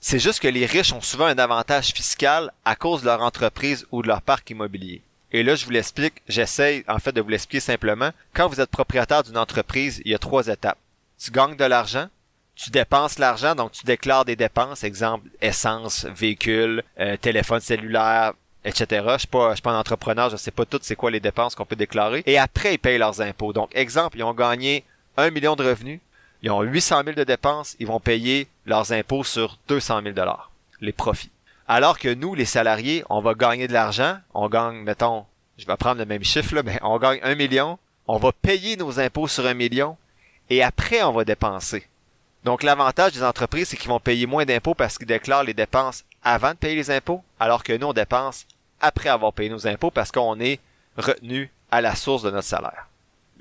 c'est 0.00 0.18
juste 0.18 0.40
que 0.40 0.49
les 0.49 0.66
riches 0.66 0.92
ont 0.92 1.00
souvent 1.00 1.26
un 1.26 1.38
avantage 1.38 1.92
fiscal 1.92 2.52
à 2.64 2.76
cause 2.76 3.00
de 3.02 3.06
leur 3.06 3.23
entreprise 3.23 3.87
ou 3.90 4.02
de 4.02 4.08
leur 4.08 4.23
parc 4.23 4.50
immobilier. 4.50 5.02
Et 5.32 5.42
là, 5.42 5.54
je 5.54 5.64
vous 5.64 5.70
l'explique, 5.70 6.23
j'essaye 6.28 6.84
en 6.88 6.99
fait 6.99 7.12
de 7.12 7.20
vous 7.20 7.28
l'expliquer 7.28 7.61
simplement. 7.61 8.11
Quand 8.34 8.49
vous 8.49 8.61
êtes 8.61 8.70
propriétaire 8.70 9.23
d'une 9.23 9.38
entreprise, 9.38 10.02
il 10.04 10.12
y 10.12 10.14
a 10.14 10.18
trois 10.18 10.46
étapes. 10.49 10.78
tu 11.18 11.30
gagnes 11.30 11.56
de 11.56 11.64
l'argent, 11.64 12.08
tu 12.54 12.70
dépenses 12.70 13.18
l'argent, 13.18 13.54
donc 13.54 13.73
tu 13.73 13.84
déclares 13.84 14.25
des 14.25 14.37
dépenses, 14.37 14.84
exemple 14.84 15.28
essence, 15.40 16.04
véhicule, 16.04 16.84
euh, 17.00 17.16
téléphone 17.16 17.61
cellulaire, 17.61 18.34
etc. 18.64 19.04
Je 19.12 19.18
suis 19.18 19.28
pas, 19.28 19.50
je 19.50 19.54
suis 19.56 19.62
pas 19.62 19.73
un 19.73 19.78
entrepreneur, 19.78 20.30
je 20.30 20.37
sais 20.37 20.50
pas 20.50 20.64
toutes 20.64 20.85
c'est 20.85 20.97
quoi 20.97 21.11
les 21.11 21.21
dépenses 21.21 21.54
qu'on 21.54 21.66
peut 21.66 21.76
déclarer. 21.76 22.23
Et 22.26 22.38
après, 22.38 22.75
ils 22.75 22.78
payent 22.78 22.99
leurs 22.99 23.21
impôts. 23.21 23.52
Donc, 23.52 23.71
exemple, 23.75 24.18
ils 24.18 24.25
ont 24.25 24.35
gagné 24.35 24.85
un 25.16 25.30
million 25.30 25.56
de 25.56 25.64
revenus, 25.64 26.00
ils 26.42 26.50
ont 26.50 26.62
800 26.62 27.02
000 27.04 27.16
de 27.16 27.25
dépenses, 27.25 27.76
ils 27.78 27.87
vont 27.87 28.00
payer 28.00 28.49
leurs 28.66 28.92
impôts 28.92 29.25
sur 29.25 29.59
200 29.68 30.02
000 30.02 30.14
dollars, 30.14 30.50
les 30.80 30.92
profits. 30.92 31.30
Alors 31.66 31.99
que 31.99 32.12
nous, 32.12 32.35
les 32.35 32.44
salariés, 32.44 33.04
on 33.09 33.21
va 33.21 33.35
gagner 33.35 33.68
de 33.68 33.73
l'argent, 33.73 34.18
on 34.35 34.49
gagne, 34.49 34.83
mettons, 34.83 35.25
je 35.56 35.66
vais 35.66 35.76
prendre 35.76 35.99
le 35.99 36.04
même 36.04 36.25
chiffre 36.25 36.54
là, 36.54 36.62
mais 36.62 36.78
on 36.83 36.99
gagne 36.99 37.21
un 37.23 37.35
million, 37.35 37.78
on 38.06 38.18
va 38.18 38.33
payer 38.33 38.76
nos 38.76 39.00
impôts 39.00 39.28
sur 39.28 39.47
un 39.47 39.54
million, 39.54 39.97
et 40.50 40.62
après 40.62 41.02
on 41.02 41.12
va 41.12 41.25
dépenser. 41.25 41.87
Donc 42.44 42.62
l'avantage 42.62 43.12
des 43.12 43.23
entreprises, 43.23 43.68
c'est 43.68 43.78
qu'ils 43.78 43.88
vont 43.88 44.00
payer 44.00 44.26
moins 44.26 44.44
d'impôts 44.44 44.75
parce 44.75 44.99
qu'ils 44.99 45.06
déclarent 45.06 45.44
les 45.44 45.54
dépenses 45.54 46.04
avant 46.23 46.50
de 46.50 46.56
payer 46.56 46.76
les 46.76 46.90
impôts, 46.90 47.23
alors 47.40 47.62
que 47.62 47.73
nous, 47.73 47.87
on 47.87 47.92
dépense 47.94 48.47
après 48.81 49.09
avoir 49.09 49.33
payé 49.33 49.50
nos 49.50 49.66
impôts 49.66 49.90
parce 49.90 50.11
qu'on 50.11 50.38
est 50.40 50.61
retenu 50.97 51.50
à 51.71 51.81
la 51.81 51.95
source 51.95 52.23
de 52.23 52.31
notre 52.31 52.47
salaire. 52.47 52.88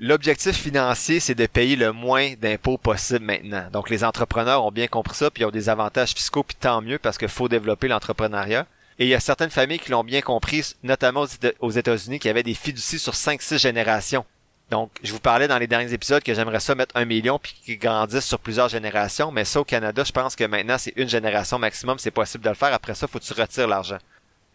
L'objectif 0.00 0.56
financier, 0.56 1.20
c'est 1.20 1.36
de 1.36 1.46
payer 1.46 1.76
le 1.76 1.92
moins 1.92 2.32
d'impôts 2.40 2.78
possible 2.78 3.24
maintenant. 3.24 3.68
Donc 3.72 3.90
les 3.90 4.02
entrepreneurs 4.02 4.64
ont 4.64 4.72
bien 4.72 4.88
compris 4.88 5.14
ça, 5.14 5.30
puis 5.30 5.42
ils 5.42 5.46
ont 5.46 5.52
des 5.52 5.68
avantages 5.68 6.14
fiscaux, 6.14 6.42
puis 6.42 6.56
tant 6.58 6.82
mieux 6.82 6.98
parce 6.98 7.16
qu'il 7.16 7.28
faut 7.28 7.48
développer 7.48 7.86
l'entrepreneuriat. 7.86 8.66
Et 8.98 9.06
il 9.06 9.08
y 9.08 9.14
a 9.14 9.20
certaines 9.20 9.50
familles 9.50 9.78
qui 9.78 9.90
l'ont 9.90 10.04
bien 10.04 10.20
compris, 10.20 10.74
notamment 10.82 11.26
aux 11.60 11.70
États-Unis, 11.70 12.18
qui 12.18 12.28
avaient 12.28 12.42
des 12.42 12.54
fiducies 12.54 12.98
sur 12.98 13.12
5-6 13.12 13.58
générations. 13.58 14.24
Donc, 14.70 14.90
je 15.02 15.12
vous 15.12 15.20
parlais 15.20 15.46
dans 15.46 15.58
les 15.58 15.66
derniers 15.66 15.92
épisodes 15.92 16.22
que 16.22 16.32
j'aimerais 16.32 16.60
ça 16.60 16.74
mettre 16.74 16.96
un 16.96 17.04
million 17.04 17.38
puis 17.38 17.54
qu'ils 17.64 17.78
grandissent 17.78 18.24
sur 18.24 18.38
plusieurs 18.38 18.68
générations, 18.68 19.30
mais 19.30 19.44
ça 19.44 19.60
au 19.60 19.64
Canada, 19.64 20.02
je 20.04 20.12
pense 20.12 20.34
que 20.34 20.44
maintenant 20.44 20.78
c'est 20.78 20.94
une 20.96 21.08
génération 21.08 21.58
maximum, 21.58 21.98
c'est 21.98 22.10
possible 22.10 22.44
de 22.44 22.48
le 22.48 22.54
faire. 22.54 22.72
Après 22.72 22.94
ça, 22.94 23.06
faut 23.06 23.18
que 23.18 23.24
tu 23.24 23.34
retires 23.34 23.68
l'argent. 23.68 23.98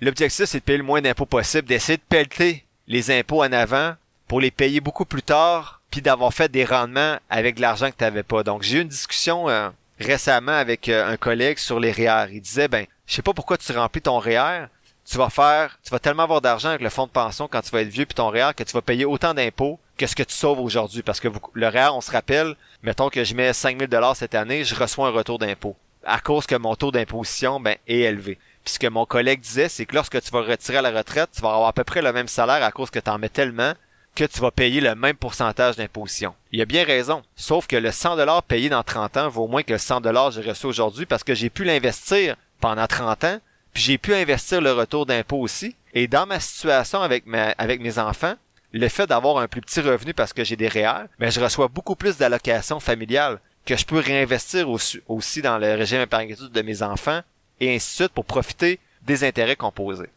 L'objectif, 0.01 0.45
c'est 0.45 0.59
de 0.59 0.63
payer 0.63 0.77
le 0.77 0.83
moins 0.83 1.01
d'impôts 1.01 1.25
possible, 1.25 1.67
d'essayer 1.67 1.97
de 1.97 2.03
pelleter 2.07 2.63
les 2.87 3.11
impôts 3.11 3.43
en 3.43 3.51
avant 3.51 3.95
pour 4.27 4.39
les 4.39 4.51
payer 4.51 4.79
beaucoup 4.79 5.05
plus 5.05 5.23
tard, 5.23 5.81
puis 5.91 6.01
d'avoir 6.01 6.33
fait 6.33 6.49
des 6.49 6.63
rendements 6.63 7.17
avec 7.29 7.59
l'argent 7.59 7.89
que 7.89 7.97
tu 7.97 8.03
n'avais 8.03 8.23
pas. 8.23 8.43
Donc, 8.43 8.63
j'ai 8.63 8.77
eu 8.77 8.81
une 8.81 8.87
discussion 8.87 9.49
euh, 9.49 9.69
récemment 9.99 10.53
avec 10.53 10.87
euh, 10.87 11.11
un 11.11 11.17
collègue 11.17 11.57
sur 11.57 11.79
les 11.79 11.91
REER. 11.91 12.27
Il 12.31 12.41
disait, 12.41 12.67
ben, 12.67 12.85
je 13.07 13.15
sais 13.15 13.21
pas 13.21 13.33
pourquoi 13.33 13.57
tu 13.57 13.71
remplis 13.73 14.01
ton 14.01 14.19
REER, 14.19 14.67
tu 15.05 15.17
vas 15.17 15.29
faire, 15.29 15.79
tu 15.83 15.89
vas 15.89 15.99
tellement 15.99 16.23
avoir 16.23 16.41
d'argent 16.41 16.69
avec 16.69 16.81
le 16.81 16.89
fonds 16.89 17.07
de 17.07 17.11
pension 17.11 17.47
quand 17.47 17.61
tu 17.61 17.71
vas 17.71 17.81
être 17.81 17.89
vieux 17.89 18.05
puis 18.05 18.15
ton 18.15 18.29
REER 18.29 18.51
que 18.55 18.63
tu 18.63 18.73
vas 18.73 18.81
payer 18.81 19.05
autant 19.05 19.33
d'impôts 19.33 19.79
que 19.97 20.05
ce 20.05 20.15
que 20.15 20.23
tu 20.23 20.35
sauves 20.35 20.59
aujourd'hui. 20.59 21.01
Parce 21.01 21.19
que 21.19 21.27
le 21.53 21.67
REER, 21.67 21.89
on 21.93 22.01
se 22.01 22.11
rappelle, 22.11 22.55
mettons 22.83 23.09
que 23.09 23.23
je 23.23 23.33
mets 23.33 23.51
5000 23.51 23.87
dollars 23.87 24.15
cette 24.15 24.35
année, 24.35 24.63
je 24.63 24.75
reçois 24.75 25.07
un 25.07 25.11
retour 25.11 25.39
d'impôt. 25.39 25.75
À 26.05 26.19
cause 26.19 26.45
que 26.45 26.55
mon 26.55 26.75
taux 26.75 26.91
d'imposition, 26.91 27.59
ben, 27.59 27.75
est 27.87 27.99
élevé. 27.99 28.37
Puis 28.63 28.75
ce 28.75 28.79
que 28.79 28.87
mon 28.87 29.05
collègue 29.05 29.41
disait, 29.41 29.69
c'est 29.69 29.85
que 29.85 29.95
lorsque 29.95 30.21
tu 30.21 30.31
vas 30.31 30.41
retirer 30.41 30.77
à 30.77 30.81
la 30.81 30.91
retraite, 30.91 31.29
tu 31.33 31.41
vas 31.41 31.53
avoir 31.53 31.67
à 31.67 31.73
peu 31.73 31.83
près 31.83 32.01
le 32.01 32.13
même 32.13 32.27
salaire 32.27 32.63
à 32.63 32.71
cause 32.71 32.89
que 32.89 32.99
tu 32.99 33.09
en 33.09 33.17
mets 33.17 33.29
tellement 33.29 33.73
que 34.15 34.23
tu 34.25 34.39
vas 34.41 34.51
payer 34.51 34.81
le 34.81 34.95
même 34.95 35.15
pourcentage 35.15 35.77
d'imposition. 35.77 36.35
Il 36.51 36.61
a 36.61 36.65
bien 36.65 36.83
raison. 36.83 37.21
Sauf 37.35 37.67
que 37.67 37.75
le 37.75 37.91
100 37.91 38.17
dollars 38.17 38.43
payé 38.43 38.69
dans 38.69 38.83
30 38.83 39.17
ans 39.17 39.29
vaut 39.29 39.47
moins 39.47 39.63
que 39.63 39.71
le 39.71 39.79
100 39.79 40.01
dollars 40.01 40.29
que 40.29 40.41
j'ai 40.41 40.49
reçu 40.49 40.65
aujourd'hui 40.65 41.05
parce 41.05 41.23
que 41.23 41.33
j'ai 41.33 41.49
pu 41.49 41.63
l'investir 41.63 42.35
pendant 42.59 42.85
30 42.85 43.23
ans, 43.23 43.39
puis 43.73 43.83
j'ai 43.83 43.97
pu 43.97 44.13
investir 44.13 44.59
le 44.61 44.73
retour 44.73 45.05
d'impôt 45.05 45.37
aussi. 45.37 45.75
Et 45.93 46.07
dans 46.07 46.25
ma 46.25 46.39
situation 46.39 47.01
avec, 47.01 47.25
mes 47.25 47.99
enfants, 47.99 48.35
le 48.73 48.87
fait 48.89 49.07
d'avoir 49.07 49.37
un 49.37 49.47
plus 49.47 49.61
petit 49.61 49.81
revenu 49.81 50.13
parce 50.13 50.33
que 50.33 50.43
j'ai 50.43 50.55
des 50.55 50.67
réels, 50.67 51.07
mais 51.19 51.27
ben, 51.27 51.31
je 51.31 51.39
reçois 51.39 51.67
beaucoup 51.67 51.95
plus 51.95 52.17
d'allocations 52.17 52.79
familiales 52.79 53.39
que 53.65 53.75
je 53.75 53.85
peux 53.85 53.99
réinvestir 53.99 54.69
aussi, 54.69 54.99
aussi 55.07 55.41
dans 55.41 55.57
le 55.57 55.75
régime 55.75 56.01
épargne 56.01 56.35
de 56.35 56.61
mes 56.61 56.81
enfants 56.81 57.21
et 57.59 57.75
ainsi 57.75 57.91
de 57.91 57.95
suite 57.95 58.13
pour 58.13 58.25
profiter 58.25 58.79
des 59.03 59.23
intérêts 59.23 59.55
composés. 59.55 60.09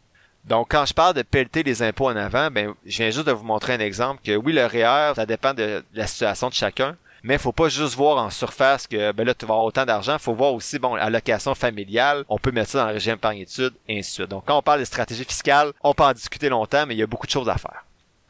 Donc, 0.44 0.68
quand 0.70 0.84
je 0.86 0.94
parle 0.94 1.14
de 1.14 1.22
pelleter 1.22 1.62
les 1.62 1.82
impôts 1.82 2.08
en 2.08 2.16
avant, 2.16 2.50
ben, 2.50 2.74
je 2.84 2.96
viens 2.98 3.10
juste 3.10 3.26
de 3.26 3.32
vous 3.32 3.44
montrer 3.44 3.74
un 3.74 3.80
exemple 3.80 4.20
que 4.24 4.34
oui, 4.34 4.52
le 4.52 4.66
REER, 4.66 5.14
ça 5.14 5.24
dépend 5.24 5.54
de 5.54 5.84
la 5.94 6.06
situation 6.06 6.48
de 6.48 6.54
chacun, 6.54 6.96
mais 7.22 7.38
faut 7.38 7.52
pas 7.52 7.68
juste 7.68 7.94
voir 7.94 8.18
en 8.18 8.30
surface 8.30 8.88
que 8.88 9.12
ben 9.12 9.24
là, 9.24 9.34
tu 9.34 9.46
vas 9.46 9.54
avoir 9.54 9.66
autant 9.66 9.86
d'argent, 9.86 10.18
faut 10.18 10.34
voir 10.34 10.52
aussi, 10.54 10.80
bon, 10.80 10.94
allocation 10.96 11.54
familiale, 11.54 12.24
on 12.28 12.38
peut 12.38 12.50
mettre 12.50 12.70
ça 12.70 12.80
dans 12.80 12.88
le 12.88 12.94
régime 12.94 13.14
épargne-études, 13.14 13.74
et 13.88 14.00
ainsi 14.00 14.10
de 14.10 14.14
suite. 14.14 14.28
Donc, 14.28 14.44
quand 14.46 14.58
on 14.58 14.62
parle 14.62 14.80
de 14.80 14.84
stratégie 14.84 15.24
fiscale, 15.24 15.72
on 15.84 15.94
peut 15.94 16.02
en 16.02 16.12
discuter 16.12 16.48
longtemps, 16.48 16.86
mais 16.86 16.94
il 16.94 16.98
y 16.98 17.02
a 17.04 17.06
beaucoup 17.06 17.26
de 17.26 17.32
choses 17.32 17.48
à 17.48 17.56
faire. 17.56 17.84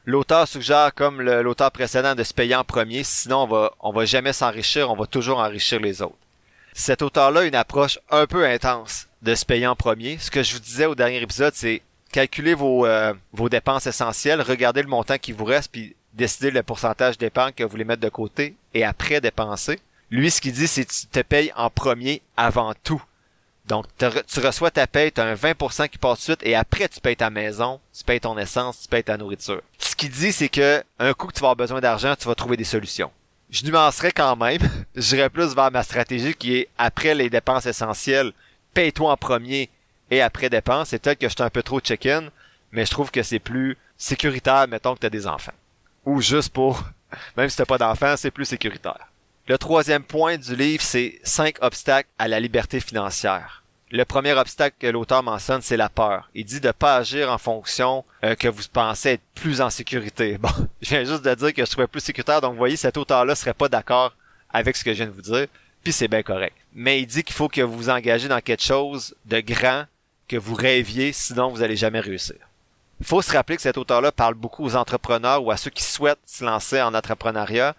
L'auteur 0.04 0.46
suggère, 0.46 0.92
comme 0.94 1.22
l'auteur 1.22 1.70
précédent, 1.70 2.14
de 2.14 2.24
se 2.24 2.34
payer 2.34 2.56
en 2.56 2.64
premier, 2.64 3.04
sinon 3.04 3.44
on 3.44 3.46
va, 3.46 3.72
on 3.80 3.92
va 3.92 4.04
jamais 4.04 4.32
s'enrichir, 4.32 4.90
on 4.90 4.96
va 4.96 5.06
toujours 5.06 5.38
enrichir 5.38 5.80
les 5.80 6.02
autres. 6.02 6.16
Cet 6.72 7.02
auteur-là 7.02 7.40
a 7.40 7.44
une 7.44 7.54
approche 7.54 7.98
un 8.10 8.26
peu 8.26 8.46
intense 8.46 9.08
de 9.22 9.34
se 9.34 9.44
payer 9.44 9.66
en 9.66 9.76
premier. 9.76 10.18
Ce 10.18 10.30
que 10.30 10.42
je 10.42 10.54
vous 10.54 10.60
disais 10.60 10.86
au 10.86 10.94
dernier 10.94 11.20
épisode, 11.20 11.52
c'est 11.54 11.82
calculer 12.10 12.54
vos, 12.54 12.86
euh, 12.86 13.14
vos 13.32 13.48
dépenses 13.48 13.86
essentielles, 13.86 14.40
regardez 14.40 14.82
le 14.82 14.88
montant 14.88 15.18
qui 15.18 15.32
vous 15.32 15.44
reste, 15.44 15.70
puis 15.70 15.96
décider 16.14 16.50
le 16.50 16.62
pourcentage 16.62 17.18
d'épargne 17.18 17.52
que 17.52 17.62
vous 17.62 17.70
voulez 17.70 17.84
mettre 17.84 18.02
de 18.02 18.08
côté 18.08 18.54
et 18.74 18.84
après 18.84 19.20
dépenser. 19.20 19.80
Lui, 20.10 20.30
ce 20.30 20.40
qu'il 20.40 20.52
dit, 20.52 20.66
c'est 20.66 20.84
tu 20.84 21.06
te 21.06 21.20
payes 21.20 21.52
en 21.56 21.70
premier 21.70 22.20
avant 22.36 22.74
tout. 22.84 23.02
Donc, 23.66 23.86
tu 23.96 24.40
reçois 24.40 24.70
ta 24.70 24.86
paye, 24.86 25.12
tu 25.12 25.20
as 25.20 25.24
un 25.24 25.34
20% 25.34 25.88
qui 25.88 25.96
part 25.96 26.16
de 26.16 26.20
suite 26.20 26.40
et 26.42 26.54
après, 26.54 26.88
tu 26.88 27.00
payes 27.00 27.16
ta 27.16 27.30
maison, 27.30 27.80
tu 27.96 28.04
payes 28.04 28.20
ton 28.20 28.36
essence, 28.36 28.82
tu 28.82 28.88
payes 28.88 29.04
ta 29.04 29.16
nourriture. 29.16 29.62
Ce 29.78 29.94
qu'il 29.94 30.10
dit, 30.10 30.32
c'est 30.32 30.48
que 30.48 30.82
un 30.98 31.14
coup 31.14 31.28
que 31.28 31.32
tu 31.32 31.40
vas 31.40 31.50
avoir 31.50 31.56
besoin 31.56 31.80
d'argent, 31.80 32.14
tu 32.18 32.26
vas 32.26 32.34
trouver 32.34 32.56
des 32.56 32.64
solutions. 32.64 33.10
Je 33.52 33.64
nuancerais 33.64 34.10
quand 34.10 34.34
même. 34.34 34.58
J'irais 34.96 35.30
plus 35.30 35.54
vers 35.54 35.70
ma 35.70 35.84
stratégie 35.84 36.34
qui 36.34 36.56
est 36.56 36.68
après 36.78 37.14
les 37.14 37.30
dépenses 37.30 37.66
essentielles, 37.66 38.32
paye-toi 38.74 39.12
en 39.12 39.16
premier 39.16 39.70
et 40.10 40.20
après 40.20 40.50
dépenses. 40.50 40.88
C'est 40.88 40.98
peut-être 41.00 41.20
que 41.20 41.28
je 41.28 41.34
suis 41.34 41.42
un 41.44 41.50
peu 41.50 41.62
trop 41.62 41.78
check-in, 41.78 42.30
mais 42.72 42.84
je 42.84 42.90
trouve 42.90 43.12
que 43.12 43.22
c'est 43.22 43.38
plus 43.38 43.76
sécuritaire, 43.96 44.66
mettons 44.66 44.94
que 44.94 45.00
tu 45.00 45.06
as 45.06 45.10
des 45.10 45.28
enfants 45.28 45.52
ou 46.04 46.20
juste 46.20 46.52
pour, 46.52 46.82
même 47.36 47.48
si 47.48 47.56
t'as 47.56 47.64
pas 47.64 47.78
d'enfant, 47.78 48.14
c'est 48.16 48.30
plus 48.30 48.44
sécuritaire. 48.44 49.08
Le 49.48 49.58
troisième 49.58 50.04
point 50.04 50.38
du 50.38 50.54
livre, 50.54 50.82
c'est 50.82 51.20
cinq 51.24 51.56
obstacles 51.60 52.08
à 52.18 52.28
la 52.28 52.40
liberté 52.40 52.80
financière. 52.80 53.61
Le 53.94 54.06
premier 54.06 54.32
obstacle 54.32 54.76
que 54.78 54.86
l'auteur 54.86 55.22
mentionne, 55.22 55.60
c'est 55.60 55.76
la 55.76 55.90
peur. 55.90 56.30
Il 56.34 56.46
dit 56.46 56.60
de 56.60 56.70
pas 56.70 56.96
agir 56.96 57.30
en 57.30 57.36
fonction 57.36 58.06
euh, 58.24 58.34
que 58.34 58.48
vous 58.48 58.62
pensez 58.72 59.10
être 59.10 59.22
plus 59.34 59.60
en 59.60 59.68
sécurité. 59.68 60.38
Bon, 60.40 60.48
je 60.80 60.88
viens 60.88 61.04
juste 61.04 61.22
de 61.22 61.34
dire 61.34 61.52
que 61.52 61.62
je 61.62 61.70
trouvais 61.70 61.86
plus 61.86 62.00
sécuritaire, 62.00 62.40
donc 62.40 62.52
vous 62.52 62.58
voyez, 62.58 62.76
cet 62.76 62.96
auteur-là 62.96 63.34
serait 63.34 63.52
pas 63.52 63.68
d'accord 63.68 64.14
avec 64.50 64.78
ce 64.78 64.84
que 64.84 64.94
je 64.94 65.04
viens 65.04 65.08
de 65.08 65.12
vous 65.12 65.20
dire, 65.20 65.46
puis 65.84 65.92
c'est 65.92 66.08
bien 66.08 66.22
correct. 66.22 66.56
Mais 66.72 67.02
il 67.02 67.06
dit 67.06 67.22
qu'il 67.22 67.34
faut 67.34 67.48
que 67.48 67.60
vous 67.60 67.76
vous 67.76 67.90
engagez 67.90 68.28
dans 68.28 68.40
quelque 68.40 68.62
chose 68.62 69.14
de 69.26 69.40
grand, 69.40 69.84
que 70.26 70.38
vous 70.38 70.54
rêviez, 70.54 71.12
sinon 71.12 71.50
vous 71.50 71.62
allez 71.62 71.76
jamais 71.76 72.00
réussir. 72.00 72.36
Il 72.98 73.04
faut 73.04 73.20
se 73.20 73.32
rappeler 73.32 73.56
que 73.56 73.62
cet 73.62 73.76
auteur-là 73.76 74.10
parle 74.10 74.34
beaucoup 74.34 74.64
aux 74.64 74.74
entrepreneurs 74.74 75.44
ou 75.44 75.50
à 75.50 75.58
ceux 75.58 75.70
qui 75.70 75.82
souhaitent 75.82 76.18
se 76.24 76.42
lancer 76.42 76.80
en 76.80 76.94
entrepreneuriat. 76.94 77.74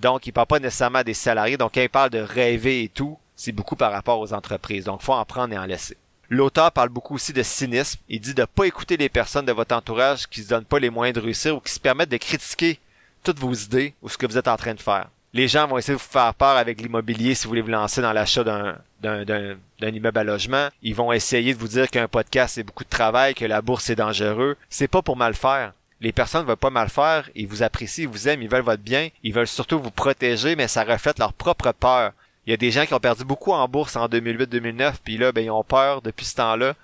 Donc, 0.00 0.26
il 0.26 0.32
parle 0.32 0.48
pas 0.48 0.58
nécessairement 0.58 1.04
des 1.04 1.14
salariés. 1.14 1.56
Donc, 1.56 1.74
quand 1.74 1.82
il 1.82 1.88
parle 1.88 2.10
de 2.10 2.18
rêver 2.18 2.82
et 2.82 2.88
tout, 2.88 3.16
c'est 3.36 3.52
beaucoup 3.52 3.76
par 3.76 3.92
rapport 3.92 4.20
aux 4.20 4.32
entreprises. 4.32 4.84
Donc, 4.84 5.02
faut 5.02 5.12
en 5.12 5.24
prendre 5.24 5.54
et 5.54 5.58
en 5.58 5.66
laisser. 5.66 5.96
L'auteur 6.30 6.72
parle 6.72 6.88
beaucoup 6.88 7.14
aussi 7.14 7.32
de 7.32 7.42
cynisme. 7.42 8.00
Il 8.08 8.20
dit 8.20 8.34
de 8.34 8.44
pas 8.44 8.64
écouter 8.64 8.96
les 8.96 9.08
personnes 9.08 9.46
de 9.46 9.52
votre 9.52 9.74
entourage 9.74 10.26
qui 10.28 10.42
se 10.42 10.48
donnent 10.48 10.64
pas 10.64 10.78
les 10.78 10.90
moyens 10.90 11.14
de 11.14 11.20
réussir 11.20 11.56
ou 11.56 11.60
qui 11.60 11.72
se 11.72 11.80
permettent 11.80 12.10
de 12.10 12.16
critiquer 12.16 12.78
toutes 13.22 13.38
vos 13.38 13.52
idées 13.52 13.94
ou 14.02 14.08
ce 14.08 14.18
que 14.18 14.26
vous 14.26 14.38
êtes 14.38 14.48
en 14.48 14.56
train 14.56 14.74
de 14.74 14.80
faire 14.80 15.08
les 15.34 15.48
gens 15.48 15.66
vont 15.66 15.76
essayer 15.76 15.94
de 15.94 16.00
vous 16.00 16.08
faire 16.08 16.32
peur 16.32 16.56
avec 16.56 16.80
l'immobilier 16.80 17.34
si 17.34 17.44
vous 17.44 17.50
voulez 17.50 17.60
vous 17.60 17.68
lancer 17.68 18.00
dans 18.00 18.12
l'achat 18.12 18.44
d'un, 18.44 19.58
immeuble 19.82 20.18
à 20.18 20.24
logement. 20.24 20.68
Ils 20.80 20.94
vont 20.94 21.12
essayer 21.12 21.52
de 21.52 21.58
vous 21.58 21.68
dire 21.68 21.90
qu'un 21.90 22.06
podcast 22.06 22.54
c'est 22.54 22.62
beaucoup 22.62 22.84
de 22.84 22.88
travail, 22.88 23.34
que 23.34 23.44
la 23.44 23.60
bourse 23.60 23.90
est 23.90 23.96
dangereux. 23.96 24.56
C'est 24.70 24.88
pas 24.88 25.02
pour 25.02 25.16
mal 25.16 25.34
faire. 25.34 25.72
Les 26.00 26.12
personnes 26.12 26.46
veulent 26.46 26.56
pas 26.56 26.70
mal 26.70 26.88
faire, 26.88 27.28
ils 27.34 27.48
vous 27.48 27.64
apprécient, 27.64 28.04
ils 28.04 28.08
vous 28.08 28.28
aiment, 28.28 28.42
ils 28.42 28.48
veulent 28.48 28.62
votre 28.62 28.82
bien, 28.82 29.08
ils 29.24 29.32
veulent 29.32 29.48
surtout 29.48 29.80
vous 29.80 29.90
protéger, 29.90 30.54
mais 30.54 30.68
ça 30.68 30.84
reflète 30.84 31.18
leur 31.18 31.32
propre 31.32 31.72
peur. 31.72 32.12
Il 32.46 32.50
y 32.50 32.54
a 32.54 32.58
des 32.58 32.70
gens 32.70 32.84
qui 32.84 32.94
ont 32.94 33.00
perdu 33.00 33.24
beaucoup 33.24 33.52
en 33.52 33.66
bourse 33.68 33.96
en 33.96 34.06
2008-2009, 34.06 34.94
puis 35.02 35.16
là, 35.16 35.32
ben, 35.32 35.44
ils 35.44 35.50
ont 35.50 35.64
peur 35.64 36.02
depuis 36.02 36.26
ce 36.26 36.36
temps-là. 36.36 36.74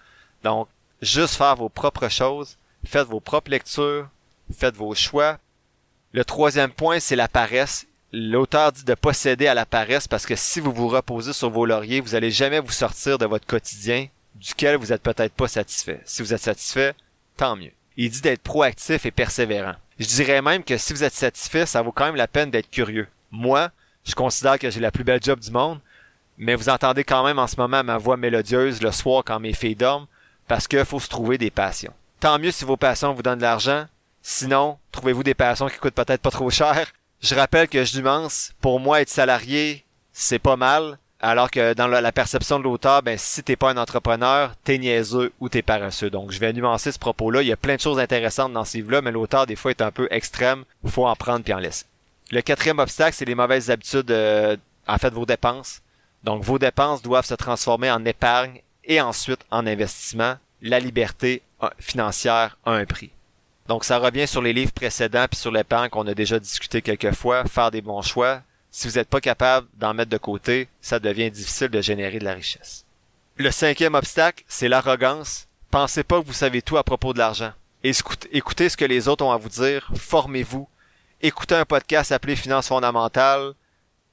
Donc, 0.43 0.69
juste 1.03 1.35
faire 1.35 1.57
vos 1.57 1.69
propres 1.69 2.09
choses, 2.09 2.57
faites 2.85 3.07
vos 3.07 3.21
propres 3.21 3.51
lectures, 3.51 4.09
faites 4.57 4.77
vos 4.77 4.95
choix. 4.95 5.39
Le 6.13 6.25
troisième 6.25 6.71
point, 6.71 6.99
c'est 6.99 7.17
la 7.17 7.29
paresse. 7.29 7.87
L'auteur 8.13 8.73
dit 8.73 8.85
de 8.85 8.95
pas 8.95 9.13
à 9.13 9.55
la 9.55 9.67
paresse 9.67 10.09
parce 10.09 10.27
que 10.27 10.35
si 10.35 10.59
vous 10.59 10.73
vous 10.73 10.89
reposez 10.89 11.33
sur 11.33 11.51
vos 11.51 11.67
lauriers, 11.67 12.01
vous 12.01 12.17
allez 12.17 12.33
jamais 12.33 12.59
vous 12.59 12.73
sortir 12.73 13.19
de 13.19 13.27
votre 13.27 13.47
quotidien 13.47 14.09
duquel 14.35 14.77
vous 14.77 14.93
êtes 14.93 15.03
peut-être 15.03 15.35
pas 15.35 15.47
satisfait. 15.47 16.01
Si 16.05 16.23
vous 16.23 16.35
êtes 16.35 16.41
satisfait, 16.41 16.95
tant 17.37 17.55
mieux. 17.55 17.71
Il 17.97 18.11
dit 18.11 18.21
d'être 18.21 18.43
proactif 18.43 19.07
et 19.07 19.11
persévérant. 19.11 19.75
Je 19.99 20.07
dirais 20.07 20.43
même 20.43 20.65
que 20.65 20.79
si 20.79 20.93
vous 20.93 21.05
êtes 21.05 21.15
satisfait, 21.15 21.67
ça 21.67 21.83
vaut 21.83 21.93
quand 21.93 22.07
même 22.07 22.17
la 22.17 22.27
peine 22.27 22.51
d'être 22.51 22.71
curieux. 22.71 23.07
Moi, 23.31 23.71
je 24.05 24.15
considère 24.15 24.59
que 24.59 24.71
j'ai 24.71 24.81
la 24.81 24.91
plus 24.91 25.05
belle 25.05 25.23
job 25.23 25.41
du 25.41 25.51
monde, 25.51 25.79
mais 26.39 26.55
vous 26.55 26.69
entendez 26.69 27.05
quand 27.05 27.25
même 27.25 27.39
en 27.39 27.47
ce 27.47 27.57
moment 27.57 27.85
ma 27.85 27.99
voix 27.99 28.17
mélodieuse 28.17 28.83
le 28.83 28.93
soir 28.93 29.23
quand 29.25 29.41
mes 29.41 29.53
filles 29.53 29.77
dorment, 29.77 30.07
parce 30.49 30.67
qu'il 30.67 30.85
faut 30.85 31.01
se 31.01 31.09
trouver 31.09 31.39
des 31.39 31.51
passions. 31.51 31.93
Tant 32.19 32.39
mieux 32.39 32.51
si 32.51 32.65
vos 32.65 32.77
passions 32.77 33.13
vous 33.13 33.23
donnent 33.23 33.39
de 33.39 33.43
l'argent, 33.43 33.87
sinon, 34.23 34.79
trouvez-vous 34.93 35.23
des 35.23 35.35
passions 35.35 35.69
qui 35.69 35.79
coûtent 35.79 35.95
peut-être 35.95 36.23
pas 36.23 36.31
trop 36.31 36.51
cher, 36.51 36.93
Je 37.23 37.35
rappelle 37.35 37.69
que 37.69 37.85
je 37.85 38.01
nuance, 38.01 38.53
pour 38.63 38.81
moi, 38.81 39.03
être 39.03 39.11
salarié, 39.11 39.85
c'est 40.13 40.39
pas 40.39 40.57
mal, 40.57 40.99
alors 41.21 41.51
que 41.51 41.75
dans 41.75 41.87
la, 41.87 42.13
perception 42.13 42.59
de 42.59 42.65
l'auteur, 42.65 43.03
ben 43.03 43.19
si 43.19 43.43
t'es 43.43 43.57
pas 43.57 43.71
un 43.71 43.77
entrepreneur, 43.77 44.55
t'es 44.65 44.79
niaiseux 44.79 45.33
ou 45.39 45.51
t'es 45.51 45.61
paresseux. 45.61 46.09
Donc 46.09 46.31
je 46.31 46.41
vais 46.41 46.55
nuancer 46.55 46.93
ce 46.93 46.99
propos-là. 46.99 47.43
Il 47.43 47.49
y 47.49 47.53
a 47.53 47.59
plein 47.59 47.77
de 47.77 47.81
choses 47.81 47.99
intéressantes 47.99 48.55
dans 48.55 48.65
ce 48.65 48.79
livre-là, 48.79 49.03
mais 49.03 49.13
l'auteur 49.13 49.47
des 49.47 49.57
fois 49.57 49.71
est 49.71 49.83
un 49.83 49.91
peu 49.91 50.09
extrême. 50.11 50.65
Faut 50.87 51.07
en 51.07 51.15
prendre 51.15 51.45
puis 51.45 51.53
en 51.53 51.59
laisser. 51.59 51.85
Le 52.31 52.43
quatrième 52.43 52.79
obstacle, 52.79 53.17
c'est 53.17 53.25
les 53.25 53.35
mauvaises 53.35 53.71
habitudes, 53.71 54.11
euh, 54.11 54.57
en 54.87 54.99
fait, 54.99 55.13
vos 55.13 55.27
dépenses. 55.27 55.83
Donc 56.23 56.45
vos 56.45 56.59
dépenses 56.59 57.03
doivent 57.03 57.27
se 57.27 57.35
transformer 57.35 57.91
en 57.91 58.05
épargne 58.05 58.63
et 58.85 59.01
ensuite 59.01 59.41
en 59.51 59.67
investissement. 59.67 60.37
La 60.63 60.79
liberté 60.79 61.43
euh, 61.63 61.69
financière 61.79 62.57
a 62.65 62.73
un 62.73 62.85
prix. 62.85 63.11
Donc 63.67 63.85
ça 63.85 63.99
revient 63.99 64.29
sur 64.29 64.43
les 64.43 64.53
livres 64.53 64.73
précédents 64.73 65.27
puis 65.31 65.39
sur 65.39 65.51
l'épargne 65.51 65.89
qu'on 65.91 66.07
a 66.07 66.15
déjà 66.15 66.39
discuté 66.39 66.83
quelques 66.83 67.15
fois. 67.15 67.45
Faire 67.45 67.71
des 67.71 67.81
bons 67.81 68.03
choix, 68.03 68.43
si 68.71 68.89
vous 68.89 68.95
n'êtes 68.95 69.09
pas 69.09 69.21
capable 69.21 69.67
d'en 69.75 69.95
mettre 69.95 70.11
de 70.11 70.19
côté, 70.19 70.69
ça 70.81 70.99
devient 70.99 71.31
difficile 71.31 71.69
de 71.69 71.81
générer 71.81 72.19
de 72.19 72.25
la 72.25 72.35
richesse. 72.35 72.85
Le 73.37 73.51
cinquième 73.51 73.95
obstacle, 73.95 74.45
c'est 74.47 74.69
l'arrogance. 74.69 75.47
Pensez 75.71 76.05
pas 76.05 76.21
que 76.21 76.27
vous 76.27 76.33
savez 76.33 76.63
tout 76.63 76.77
à 76.77 76.85
propos 76.85 77.13
de 77.13 77.19
l'argent. 77.19 77.53
Écoutez 77.83 78.69
ce 78.69 78.77
que 78.77 78.85
les 78.85 79.09
autres 79.09 79.25
ont 79.25 79.33
à 79.33 79.39
vous 79.39 79.49
dire, 79.49 79.91
formez-vous. 79.95 80.69
Écoutez 81.23 81.55
un 81.55 81.67
podcast 81.67 82.13
appelé 82.13 82.35
Finances 82.35 82.69
fondamentales. 82.69 83.53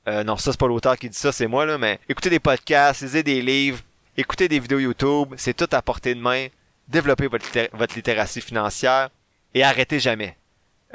Euh, 0.10 0.26
non, 0.26 0.36
ça 0.36 0.52
c'est 0.52 0.60
pas 0.60 0.68
l'auteur 0.68 0.98
qui 0.98 1.08
dit 1.08 1.18
ça, 1.18 1.32
c'est 1.32 1.48
moi 1.48 1.66
là, 1.66 1.78
mais 1.78 2.02
écoutez 2.10 2.30
des 2.30 2.42
podcasts, 2.42 3.02
lisez 3.02 3.24
des 3.24 3.42
livres, 3.42 3.80
écoutez 4.18 4.50
des 4.50 4.60
vidéos 4.60 4.80
YouTube, 4.80 5.34
c'est 5.38 5.56
tout 5.56 5.70
à 5.72 5.82
portée 5.82 6.16
de 6.16 6.20
main. 6.20 6.48
Développez 6.90 7.28
votre, 7.28 7.46
littératie 7.96 8.42
financière 8.42 9.10
et 9.54 9.64
arrêtez 9.64 10.02
jamais. 10.02 10.36